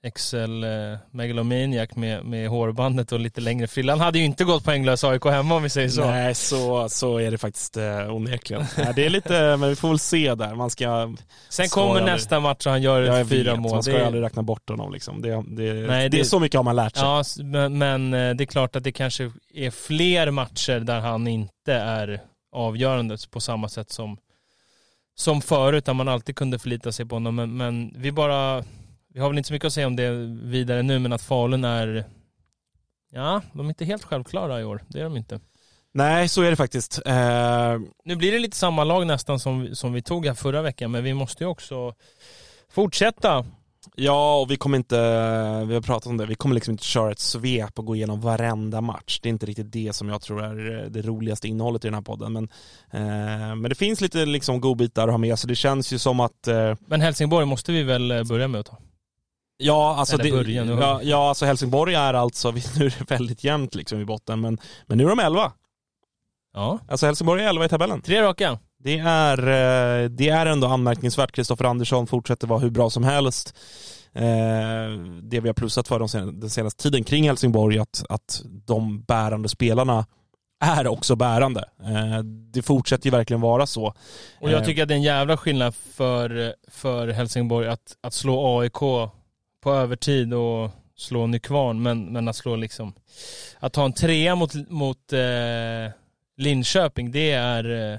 [0.03, 3.92] Excel eh, Megalomaniac med, med hårbandet och lite längre frilla.
[3.92, 6.05] Han hade ju inte gått poänglös AIK hemma om vi säger så.
[6.11, 8.64] Nej, så, så är det faktiskt eh, onekligen.
[8.96, 10.55] det är lite, men vi får väl se där.
[10.55, 11.14] Man ska,
[11.48, 13.72] Sen kommer jag nästa match och han gör fyra vet, mål.
[13.72, 15.22] man ska Det aldrig räkna bort honom liksom.
[15.22, 17.05] Det, det, Nej, det, det- är så mycket har man lärt sig.
[17.05, 21.26] Ja, men, men eh, det är klart att det kanske är fler matcher där han
[21.26, 22.20] inte är
[22.53, 24.16] avgörande på samma sätt som,
[25.14, 27.34] som förut, där man alltid kunde förlita sig på honom.
[27.34, 28.64] Men, men vi bara,
[29.14, 30.11] vi har väl inte så mycket att säga om det
[30.42, 32.04] vidare nu, men att Falun är,
[33.12, 34.84] ja, de är inte helt självklara i år.
[34.88, 35.40] Det är de inte.
[35.92, 37.00] Nej, så är det faktiskt.
[37.06, 40.90] Eh, Nu blir det lite samma lag nästan som, som vi tog här förra veckan,
[40.90, 41.94] men vi måste ju också
[42.72, 43.44] fortsätta.
[43.96, 44.96] Ja, och vi kommer inte,
[45.68, 48.20] vi har pratat om det, vi kommer liksom inte köra ett svep och gå igenom
[48.20, 49.20] varenda match.
[49.22, 52.02] Det är inte riktigt det som jag tror är det roligaste innehållet i den här
[52.02, 52.32] podden.
[52.32, 52.44] Men,
[52.90, 56.20] eh, men det finns lite liksom godbitar att ha med, så det känns ju som
[56.20, 58.78] att eh, Men Helsingborg måste vi väl eh, börja med att ta.
[59.62, 60.72] Ja, alltså, Eller det, börja nu.
[60.72, 64.58] ja, ja, alltså Helsingborg är alltså, nu är det väldigt jämnt liksom i botten, men,
[64.86, 65.52] men nu är de 11.
[66.54, 68.02] Ja, Alltså Helsingborg är 11 i tabellen.
[68.02, 68.58] tre raka.
[68.78, 71.32] Det är, eh, det är ändå anmärkningsvärt.
[71.32, 73.56] Kristoffer Andersson fortsätter vara hur bra som helst.
[74.14, 74.22] Eh,
[75.22, 75.98] Det vi har plussat för
[76.40, 80.06] den senaste tiden kring Helsingborg, att, att de bärande spelarna
[80.64, 81.64] är också bärande.
[81.82, 83.94] Eh, Det fortsätter ju verkligen vara så.
[84.40, 88.61] Och jag tycker att det är en jävla skillnad för, för Helsingborg att, att slå
[88.61, 89.11] AIK
[89.61, 92.94] på övertid och slå Nykvarn, men, men att slå liksom...
[93.58, 95.92] Att ta en trea mot, mot eh,
[96.36, 97.92] Linköping, det är...
[97.92, 97.98] Eh,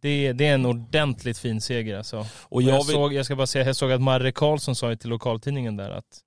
[0.00, 2.18] det, det är en ordentligt fin seger alltså.
[2.18, 4.90] Och Och jag, jag såg, jag ska bara säga, jag såg att Marre Karlsson sa
[4.90, 6.20] ju till lokaltidningen där att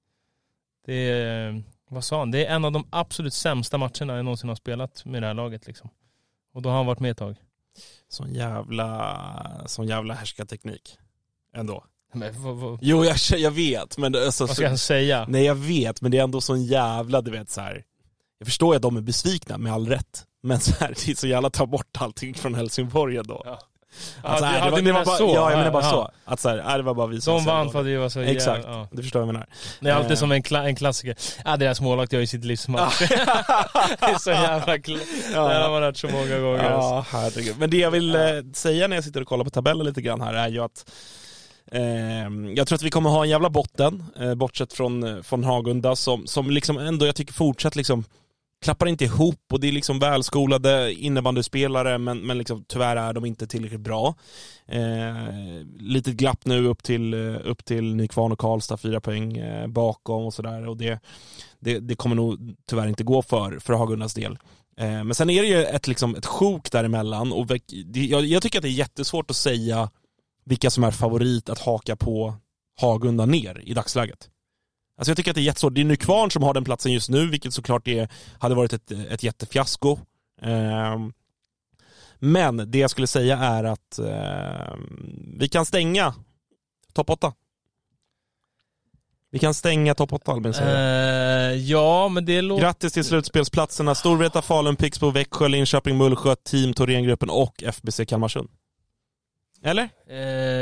[0.85, 4.49] det är, vad sa han, det är en av de absolut sämsta matcherna jag någonsin
[4.49, 5.89] har spelat med det här laget liksom.
[6.53, 7.35] Och då har han varit med ett tag.
[8.07, 10.97] sån jävla, sån jävla härskarteknik.
[11.53, 11.83] Ändå.
[12.13, 15.25] Men, vad, vad, Jo, jag, jag vet, men det- alltså, vad ska han säga?
[15.29, 17.83] Nej jag vet, men det är ändå sån jävla, du vet så här.
[18.39, 20.23] Jag förstår ju att de är besvikna med all rätt.
[20.43, 23.41] Men så här, det är så jävla ta bort allting från Helsingborg ändå.
[23.45, 23.59] Ja.
[24.21, 25.31] Alltså, Ja, du- det, ja, var, det var bara, så?
[25.35, 25.89] Ja, jag menar bara Ja.
[25.91, 26.11] så.
[26.31, 28.09] Att så här, det var bara vi som De vann jävla för att vi var
[28.09, 28.87] så Exakt, Ja.
[28.91, 29.47] du förstår vad jag menar.
[29.79, 30.17] Det är alltid Eh.
[30.17, 31.15] som en, kla- en klassiker.
[31.45, 32.99] Ja, deras målvakt gör ju sitt livsmatch.
[32.99, 33.05] det
[34.05, 34.99] är så jävla kl-
[35.33, 36.59] Det här har man hört så många gånger.
[36.71, 36.89] alltså.
[36.89, 37.55] Ja, herregud.
[37.59, 38.21] Men det jag vill eh,
[38.53, 40.91] säga när jag sitter och kollar på tabellen lite grann här är ju att
[41.71, 45.43] Ehm, jag tror att vi kommer ha en jävla botten, eh, bortsett från, eh, från
[45.43, 48.03] Hagunda, som, som liksom ändå jag tycker fortsatt liksom
[48.61, 53.25] klappar inte ihop och det är liksom välskolade innebandyspelare men, men liksom, tyvärr är de
[53.25, 54.15] inte tillräckligt bra.
[54.65, 55.15] Eh,
[55.79, 60.25] litet glapp nu upp till, eh, upp till Nykvarn och Karlstad, fyra poäng eh, bakom
[60.25, 60.99] och sådär och det,
[61.59, 64.37] det, det kommer nog tyvärr inte gå för, för Hagundas del.
[64.77, 67.47] Eh, men sen är det ju ett, liksom, ett sjok däremellan och
[67.85, 69.89] det, jag, jag tycker att det är jättesvårt att säga
[70.47, 72.35] vilka som är favorit att haka på
[72.79, 74.29] Hagunda ner i dagsläget.
[74.97, 75.75] Alltså jag tycker att det är jättesvårt.
[75.75, 78.91] Det är Nykvarn som har den platsen just nu, vilket såklart är, hade varit ett,
[78.91, 79.97] ett jättefiasko.
[80.41, 81.13] Ehm,
[82.19, 86.13] men det jag skulle säga är att ehm, vi kan stänga
[86.93, 87.33] topp 8.
[89.31, 91.51] Vi kan stänga topp 8 Albin säger.
[91.51, 92.61] Eh, ja, men det låter...
[92.61, 98.49] Grattis till slutspelsplatserna Storvreta, Falun, Pixbo, Växjö, Linköping, Mullsjö, Team Thorengruppen och FBC Kalmarsund.
[99.63, 99.89] Eller?
[100.09, 100.17] Eh,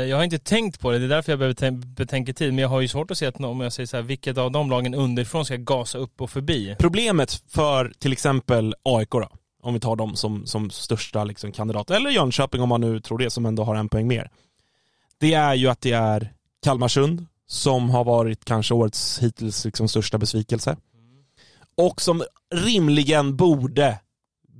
[0.08, 2.54] jag har inte tänkt på det, det är därför jag behöver tän- betänketid.
[2.54, 4.50] Men jag har ju svårt att se att om jag säger så här, vilket av
[4.52, 6.76] de lagen underifrån ska gasa upp och förbi.
[6.78, 9.28] Problemet för till exempel AIK då,
[9.62, 13.18] om vi tar dem som, som största liksom kandidat, eller Jönköping om man nu tror
[13.18, 14.30] det, som ändå har en poäng mer.
[15.18, 16.32] Det är ju att det är
[16.64, 20.76] Kalmarsund som har varit kanske årets hittills liksom största besvikelse.
[21.76, 22.22] Och som
[22.54, 23.98] rimligen borde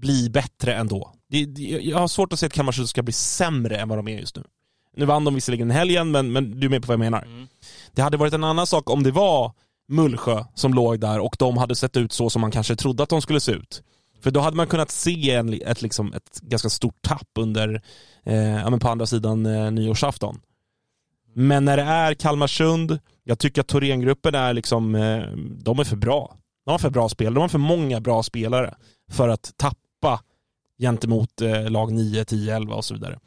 [0.00, 1.12] bli bättre ändå.
[1.28, 4.08] Det, det, jag har svårt att se att Kalmarsund ska bli sämre än vad de
[4.08, 4.44] är just nu.
[4.96, 7.48] Nu vann de visserligen helgen, men, men du är med på vad jag menar.
[7.92, 9.52] Det hade varit en annan sak om det var
[9.88, 13.08] Mullsjö som låg där och de hade sett ut så som man kanske trodde att
[13.08, 13.82] de skulle se ut.
[14.22, 17.82] För då hade man kunnat se en, ett, liksom, ett ganska stort tapp under
[18.24, 20.40] eh, ja, men på andra sidan eh, nyårsafton.
[21.34, 25.96] Men när det är Kalmarsund, jag tycker att Thorengruppen är liksom, eh, de är för
[25.96, 26.36] bra.
[26.64, 28.74] De har för bra spel, de har för många bra spelare
[29.10, 29.85] för att tappa
[30.78, 33.18] gentemot eh, lag 9, 10, 11 och så vidare.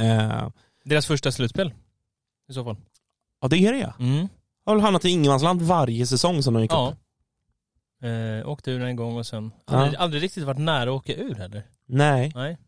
[0.00, 0.48] Eh,
[0.84, 1.74] Deras första slutspel
[2.48, 2.76] i så fall.
[3.40, 3.94] ja det är det ja.
[4.00, 4.28] Mm.
[4.64, 6.92] Har väl hamnat i ingenmansland varje säsong som de gick Ja.
[6.92, 6.98] upp.
[8.04, 9.76] Eh, åkte ur en gång och sen, Ja.
[9.76, 11.62] aldrig, aldrig riktigt varit nära att åka ur heller.
[11.86, 12.32] Nej.
[12.34, 12.58] Nej.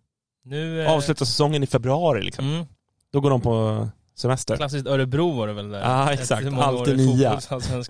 [0.44, 0.82] Nu...
[0.82, 2.44] Eh, Avslutar säsongen i februari liksom.
[2.44, 2.66] Mm.
[3.12, 3.88] Då går de på
[4.20, 4.56] semester.
[4.56, 5.80] Klassiskt Örebro var det väl där?
[5.80, 6.46] Ja, exakt.
[6.58, 7.40] Alltid nia.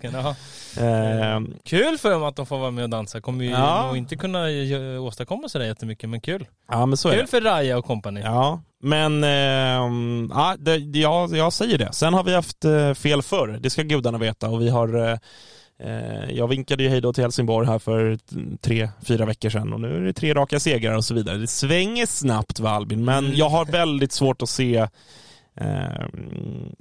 [0.03, 0.35] Ja.
[0.77, 3.21] Eh, Kul för dem att de får vara med och dansa.
[3.21, 3.87] Kommer ju Ja.
[3.87, 4.45] nog inte kunna
[5.01, 6.47] åstadkomma sådär jättemycket, men kul.
[6.71, 7.27] ja men så är Kul det.
[7.27, 8.21] för Raja och kompani.
[8.25, 9.31] Ja, men eh,
[10.39, 11.93] ja, det, jag, jag säger det.
[11.93, 14.49] Sen har vi haft eh, fel förr, det ska gudarna veta.
[14.49, 15.19] Och vi har, eh,
[15.83, 18.19] eh, jag vinkade ju hejdå till Helsingborg här för
[18.61, 21.37] tre, fyra veckor sedan och nu är det tre raka segrar och så vidare.
[21.39, 23.37] Det svänger snabbt va Albin, men Mm.
[23.37, 24.87] jag har väldigt svårt att se
[25.61, 26.07] eh,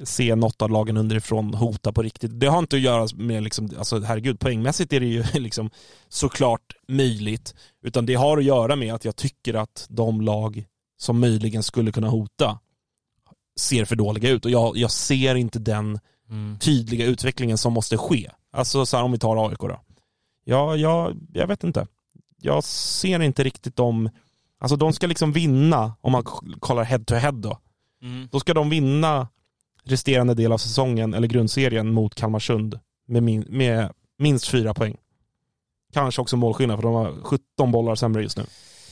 [0.03, 2.39] se något av lagen underifrån hota på riktigt.
[2.39, 5.69] Det har inte att göra med, liksom, alltså herregud, poängmässigt är det ju liksom
[6.09, 7.55] såklart möjligt.
[7.83, 10.65] Utan det har att göra med att jag tycker att de lag
[10.97, 12.59] som möjligen skulle kunna hota
[13.59, 14.45] ser för dåliga ut.
[14.45, 15.99] Och jag, jag ser inte den
[16.29, 16.59] Mm.
[16.59, 18.29] tydliga utvecklingen som måste ske.
[18.51, 19.79] Alltså så här, om vi tar AIK då.
[20.43, 21.87] Ja, jag, jag vet inte.
[22.41, 24.09] Jag ser inte riktigt dem,
[24.59, 26.23] alltså de ska liksom vinna, om man
[26.59, 27.59] kollar head to head då.
[28.01, 28.27] Mm.
[28.31, 29.27] Då ska de vinna
[29.83, 34.97] resterande del av säsongen, eller grundserien, mot Kalmarsund med, min, med minst fyra poäng.
[35.93, 38.45] Kanske också målskillnad, för de har 17 bollar sämre just nu.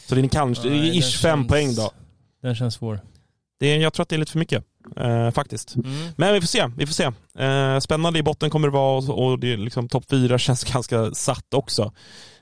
[0.07, 1.91] Så det är kanske, Nej, ish fem känns- poäng då.
[2.41, 2.99] Den känns svår.
[3.59, 4.63] Det är, jag tror att det är lite för mycket,
[4.97, 5.75] eh, faktiskt.
[5.75, 5.91] Mm.
[6.17, 7.11] Men vi får se, vi får se.
[7.43, 10.63] Eh, spännande i botten kommer det vara och, och det är liksom topp fyra känns
[10.63, 11.83] ganska satt också.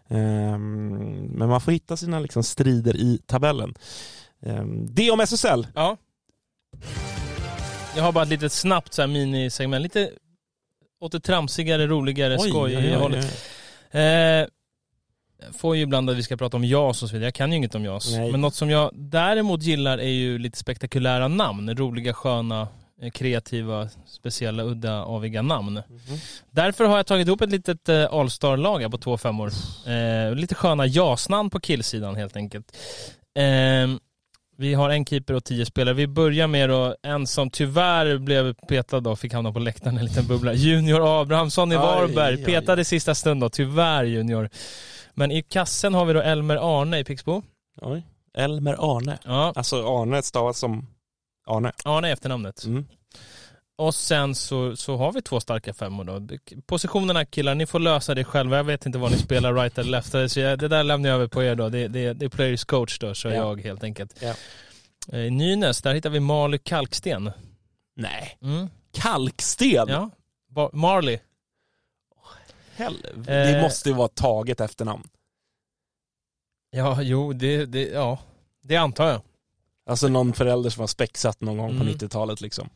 [0.09, 3.73] Eh, men man får hitta sina liksom strider i tabellen.
[4.45, 5.67] Eh, det om SSL.
[5.75, 5.97] Ja.
[7.95, 9.83] Jag har bara ett litet snabbt så här minisegment.
[9.83, 10.11] Lite
[10.99, 13.45] åt det tramsigare, roligare, skoj i hållet.
[13.91, 14.47] Eh,
[15.53, 17.27] får ju ibland att vi ska prata om JAS och så vidare.
[17.27, 18.11] Jag kan ju inget om JAS.
[18.11, 18.31] Nej.
[18.31, 21.75] Men något som jag däremot gillar är ju lite spektakulära namn.
[21.77, 22.67] Roliga, sköna,
[23.01, 25.81] eh, kreativa, speciella, udda, aviga namn.
[26.51, 29.51] Därför har jag tagit ihop ett litet eh, All-star-lag på två femmor.
[29.87, 32.77] Eh, lite sköna JAS-namn på killsidan helt enkelt.
[33.35, 33.97] Eh,
[34.57, 35.95] vi har en keeper och tio spelare.
[35.95, 40.05] Vi börjar med då en som tyvärr blev petad och fick hamna på läktaren en
[40.05, 40.53] liten bubbla.
[40.53, 42.35] Junior Abrahamsson i Varberg.
[42.35, 42.45] aj.
[42.45, 44.49] Petad i sista stund då, tyvärr Junior.
[45.13, 47.41] Men i kassen har vi då Elmer Arne i Pixbo.
[47.81, 48.03] Oj.
[48.37, 49.17] Elmer Arne.
[49.25, 50.87] Ja, Alltså Arne stavas som
[51.47, 51.71] Arne.
[51.85, 52.65] Arne är efternamnet.
[52.65, 52.85] Mm.
[53.75, 56.27] Och sen så, så har vi två starka femmor då.
[56.65, 58.57] Positionerna killar, ni får lösa det själva.
[58.57, 60.31] Jag vet inte vad ni spelar, right eller left.
[60.33, 61.69] Så jag, det där lämnar jag över på er då.
[61.69, 63.33] Det, det, det är players coach då, så Ja.
[63.33, 64.21] jag helt enkelt.
[64.21, 64.33] Ja.
[65.11, 67.31] Eh, I Nynäs, där hittar vi Marley Kalksten.
[67.95, 68.37] Nej.
[68.41, 68.69] Mm.
[68.91, 69.87] Kalksten?
[69.87, 70.09] Ja.
[70.49, 71.19] Ba- Marley.
[72.77, 72.91] Eh.
[73.25, 75.07] Det måste ju vara taget efternamn.
[76.71, 78.19] Ja, jo, det, det, ja.
[78.63, 79.21] det antar jag.
[79.85, 81.87] Alltså någon förälder som har spexat någon gång på Mm.
[81.87, 82.69] 90-talet liksom.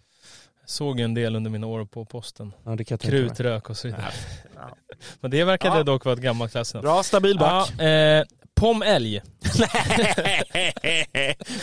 [0.70, 2.54] Såg en del under mina år på posten.
[2.66, 3.12] Ja, det kan mig.
[3.12, 4.12] Krutrök och så vidare.
[4.56, 4.78] Ja.
[5.22, 5.84] Men det verkade Ja.
[5.84, 6.84] dock vara ett gammalt klassnamn.
[6.84, 7.74] Bra, stabil back.
[7.78, 8.24] Ja, eh,
[8.56, 9.22] Pom Älg.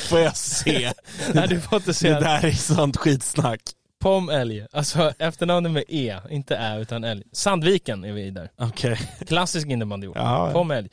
[0.09, 0.93] Får jag se?
[1.35, 3.61] Nej, du får inte Det säga där är sånt skitsnack.
[4.01, 4.67] Pom Älg.
[4.73, 7.23] Alltså efternamnet med E, inte Ä utan Älg.
[7.33, 8.51] Sandviken är vi där.
[8.59, 8.99] Okej.
[9.27, 10.17] Klassisk innebandyort.
[10.17, 10.53] Ja, ja.
[10.53, 10.89] Pom Älg.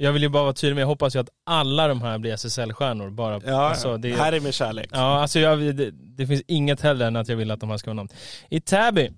[0.00, 2.32] Jag vill ju bara vara tydlig med, jag hoppas ju att alla de här blir
[2.36, 3.10] SSL-stjärnor.
[3.10, 4.88] Bara, Ja, alltså, det, här är med kärlek.
[4.92, 7.76] ja, alltså jag, det, det finns inget heller än att jag vill att de här
[7.76, 8.08] ska ha namn.
[8.48, 9.10] I Täby,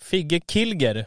[0.00, 1.06] Figge Kilger.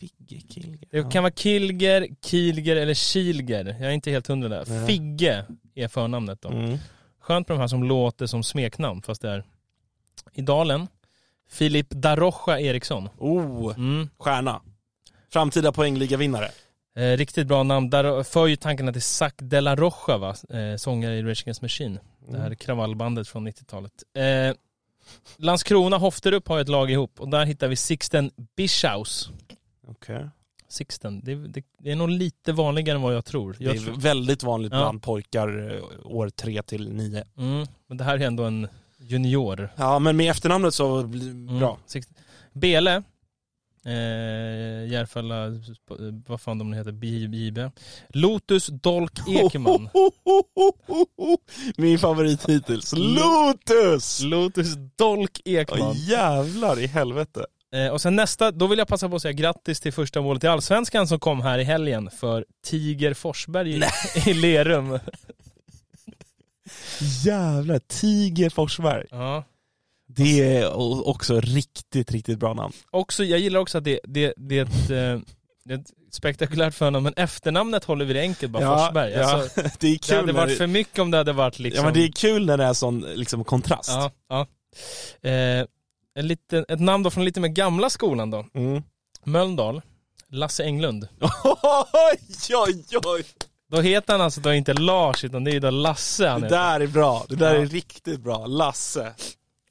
[0.00, 0.88] Figge Kilger.
[0.90, 3.64] Det kan vara Kilger, Kilger eller Kilger.
[3.64, 4.64] Jag är inte helt hundra där.
[4.68, 4.86] Nej.
[4.86, 6.48] Figge är förnamnet då.
[6.48, 6.78] Mm.
[7.20, 9.44] Skönt med de här som låter som smeknamn fast det är
[10.32, 10.88] i Dalen.
[11.50, 13.08] Filip Darocha Eriksson.
[13.18, 14.08] Oh, Mm.
[14.18, 14.60] stjärna.
[15.32, 16.48] Framtida poängligavinnare.
[16.96, 17.90] Eh, riktigt bra namn.
[17.90, 20.34] Där för ju tankarna till Zac de la Rocha va?
[20.50, 21.98] Eh, sångare i Rage Against Machine.
[22.28, 23.92] Det här kravallbandet från 90-talet.
[24.18, 24.56] Eh,
[25.36, 29.30] Landskrona Hofterup har ett lag ihop och där hittar vi Sixten Bischaus.
[29.88, 30.28] Okej.
[30.68, 33.56] Sixten, det, det, det är nog lite vanligare än vad jag tror.
[33.58, 34.78] Det Jag är tror väldigt vanligt Ja.
[34.78, 37.24] bland pojkar eh, år 3 till 9.
[37.38, 38.68] mm, men det här är ändå en
[38.98, 39.68] junior.
[39.76, 41.58] Ja, men med efternamnet så blir Mm.
[41.58, 41.78] bra.
[41.86, 42.10] Sixt-
[42.52, 43.02] Bele,
[43.86, 45.46] eh, Järfälla,
[46.26, 47.58] vad fan de nu heter, BJB.
[48.08, 49.88] Lotus Dolk Ekman.
[51.76, 52.92] Min favorit hittills.
[52.96, 54.20] Lotus!
[54.22, 55.80] Lotus Dolk Ekman.
[55.80, 57.46] Åh, jävlar i helvete.
[57.74, 60.44] Eh, och sen nästa, då vill jag passa på att säga grattis till första målet
[60.44, 63.82] i Allsvenskan som kom här i helgen för Tiger Forsberg i,
[64.30, 64.98] i Lerum.
[67.24, 69.06] Jävlar, Tiger Forsberg.
[69.10, 69.44] Ja.
[70.16, 70.72] Det är
[71.08, 72.72] också riktigt, riktigt bra namn.
[72.90, 75.28] Också, jag gillar också att det, det, det, är ett, eh,
[75.64, 79.12] det är ett spektakulärt förnamn, men efternamnet håller vi det enkelt, bara Forsberg.
[79.12, 81.58] ja, Alltså, det är det kul hade när varit för mycket om det hade varit
[81.58, 81.78] liksom...
[81.84, 83.90] Ja men det är kul när det är sån liksom, kontrast.
[83.90, 84.46] Ja, ja.
[85.30, 85.66] Eh,
[86.14, 88.46] en liten, ett namn då från lite mer gamla skolan då.
[88.54, 88.82] Mm.
[89.24, 89.82] Mölndal,
[90.28, 91.08] Lasse Englund.
[91.44, 92.18] oj,
[92.66, 93.24] oj, oj.
[93.70, 96.56] Då heter han alltså då inte Lars, utan det är då Lasse han Det heter.
[96.56, 97.26] där är bra.
[97.28, 97.60] Det där Ja.
[97.62, 98.46] är riktigt bra.
[98.46, 99.14] Lasse.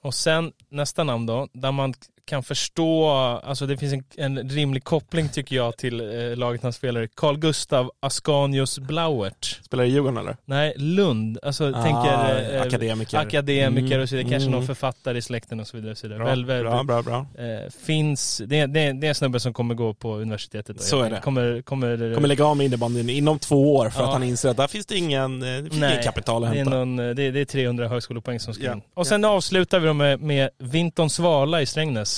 [0.05, 1.93] Och sen nästa namn då, där man
[2.25, 3.07] kan förstå,
[3.43, 7.37] alltså det finns en, en rimlig koppling tycker jag till eh, laget han spelar Carl
[7.37, 9.59] Gustav Ascanius Blauert.
[9.63, 10.37] Spelar i Djurgården eller?
[10.45, 11.39] Nej, Lund.
[11.43, 13.17] Alltså Ah, tänker eh, akademiker.
[13.17, 14.31] akademiker Mm, och så vidare.
[14.31, 14.59] Kanske mm.
[14.59, 15.91] någon författare i släkten och så vidare.
[15.91, 16.19] Och så vidare.
[16.19, 17.25] Bra, Väl, väl, bra, bra, bra.
[17.45, 20.77] Eh, finns, det, det, det är en snubbe som kommer gå på universitetet.
[20.77, 20.83] då.
[20.83, 21.19] Så är det.
[21.23, 24.07] Kommer, kommer, Kommer lägga av med innebandyn inom två år för Ja.
[24.07, 26.55] att han inser att där finns det ingen, eh, det finns inget kapital att det
[26.55, 26.75] är, hämta.
[26.77, 28.73] någon, det, är, det är 300 högskolepoäng som ska Ja.
[28.73, 28.81] in.
[28.93, 32.14] Och sen avslutar vi då med, med Vinton Svala i Strängnäs.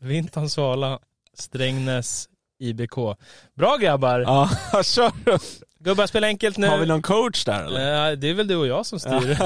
[0.00, 0.98] Vinton Svala,
[1.34, 2.28] Strängnäs,
[2.60, 2.94] IBK.
[3.56, 4.20] Bra grabbar!
[4.20, 4.50] Ja,
[4.84, 5.12] kör.
[5.84, 6.66] Gubbar, spela enkelt nu.
[6.66, 8.16] Har vi någon coach där eller?
[8.16, 9.38] Det är väl du och jag som styr.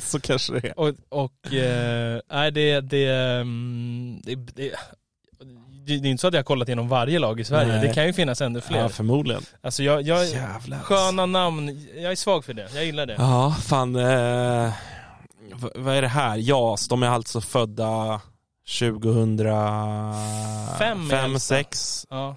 [0.00, 0.78] så kanske det är.
[0.78, 4.74] Och, och eh, nej, det, det, mm, det, det,
[5.84, 7.72] det, det är inte så att jag har kollat igenom varje lag i Sverige.
[7.72, 7.88] Nej.
[7.88, 8.78] Det kan ju finnas ännu fler.
[8.78, 9.42] Ja, förmodligen.
[9.60, 10.78] Alltså jag, jag Jävlar.
[10.78, 12.68] sköna namn, jag är svag för det.
[12.74, 13.14] Jag gillar det.
[13.18, 13.96] Ja, fan.
[13.96, 14.72] Eh,
[15.74, 16.36] vad är det här?
[16.36, 18.20] JAS, de är alltså födda
[18.78, 20.14] 2005,
[20.78, 21.38] Fem är äldsta.
[21.54, 22.06] 6.
[22.10, 22.36] Ja.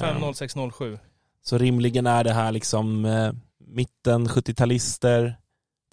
[0.00, 0.34] 05, Ehm.
[0.34, 0.98] 06, 07.
[1.44, 3.32] Så rimligen är det här liksom eh,
[3.66, 5.34] mitten 70-talister,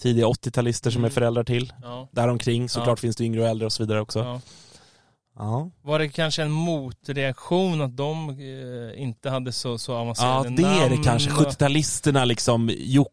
[0.02, 1.06] tidiga 80-talister som Mm.
[1.06, 1.74] är föräldrar till.
[1.82, 2.10] Ja.
[2.12, 4.20] Däromkring, såklart finns det yngre och äldre och så vidare också.
[4.20, 4.42] Ja.
[5.38, 10.50] Ja, Var det kanske en motreaktion att de eh, inte hade så, så ja avancerade
[10.50, 11.04] det är det namn?
[11.04, 11.30] kanske.
[11.32, 13.12] 70-talisterna liksom, Jocke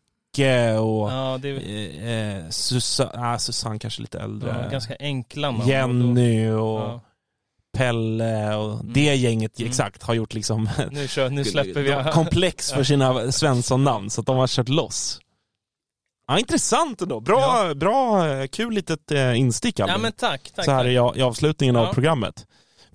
[0.78, 4.52] och Ja, det eh, eh, Susanne, ah, Susanne kanske lite äldre.
[4.52, 5.68] var ganska enkla namn.
[5.68, 7.00] Jenny Och ja.
[7.76, 8.92] Pelle och Mm.
[8.92, 9.70] det gänget Mm.
[9.70, 12.10] exakt har gjort liksom nu, kör, nu släpper vi...
[12.12, 15.20] komplex för sina Svensson-namn så att de har kört loss.
[16.28, 17.20] Ja, intressant ändå.
[17.20, 20.02] Bra, bra eh, kul litet eh, instick Ja Albin.
[20.02, 20.64] men tack, tack.
[20.64, 21.86] Så här i, i avslutningen Ja.
[21.88, 22.46] av programmet.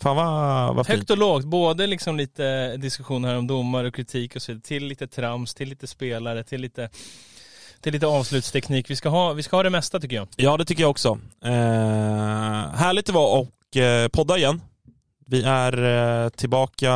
[0.02, 0.88] Fan vad, vad.
[0.88, 4.86] Högt och lågt, både liksom lite diskussioner om domare och kritik och så vidare, till
[4.86, 6.90] lite trams, till lite spelare, till lite,
[7.82, 8.90] till lite avslutsteknik.
[8.90, 10.28] Vi ska, ha, vi ska ha det mesta tycker jag.
[10.36, 11.20] Ja, det tycker jag också.
[11.44, 11.52] Eh,
[12.76, 14.62] härligt det var och eh, podda igen.
[15.30, 15.84] Vi är
[16.24, 16.96] eh, tillbaka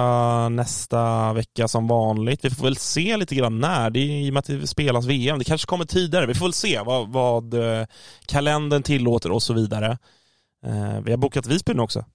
[0.49, 2.45] nästa vecka som vanligt.
[2.45, 3.89] Vi får väl se lite grann när.
[3.89, 5.39] Det är i och med att det spelas VM.
[5.39, 6.26] Det kanske kommer tidigare.
[6.26, 7.86] Vi får väl se vad, vad eh,
[8.26, 9.97] kalendern tillåter och så vidare.
[10.66, 12.06] Eh, vi har bokat Visby nu också.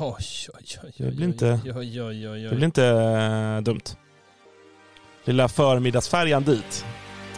[0.00, 0.24] Oj,
[0.54, 3.96] oj, oj, Det blir inte- Det blir inte eh, dumt.
[5.24, 6.84] Lilla förmiddagsfärjan dit.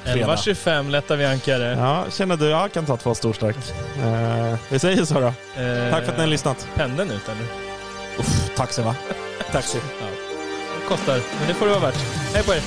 [0.05, 0.35] fredag.
[0.35, 1.77] 11.25 lättar vi ankare.
[1.79, 2.47] Ja, känner du?
[2.49, 3.57] Jag kan ta två storstark.
[4.03, 5.27] Eh, vi säger så då.
[5.27, 6.69] Eh, Tack för att ni har lyssnat.
[6.75, 7.45] Pendeln ut eller?
[8.19, 8.97] Uff, taxi va?
[9.53, 9.79] Taxi.
[10.89, 11.97] Kostar, men det får det vara värt.
[12.35, 12.61] Hej på er!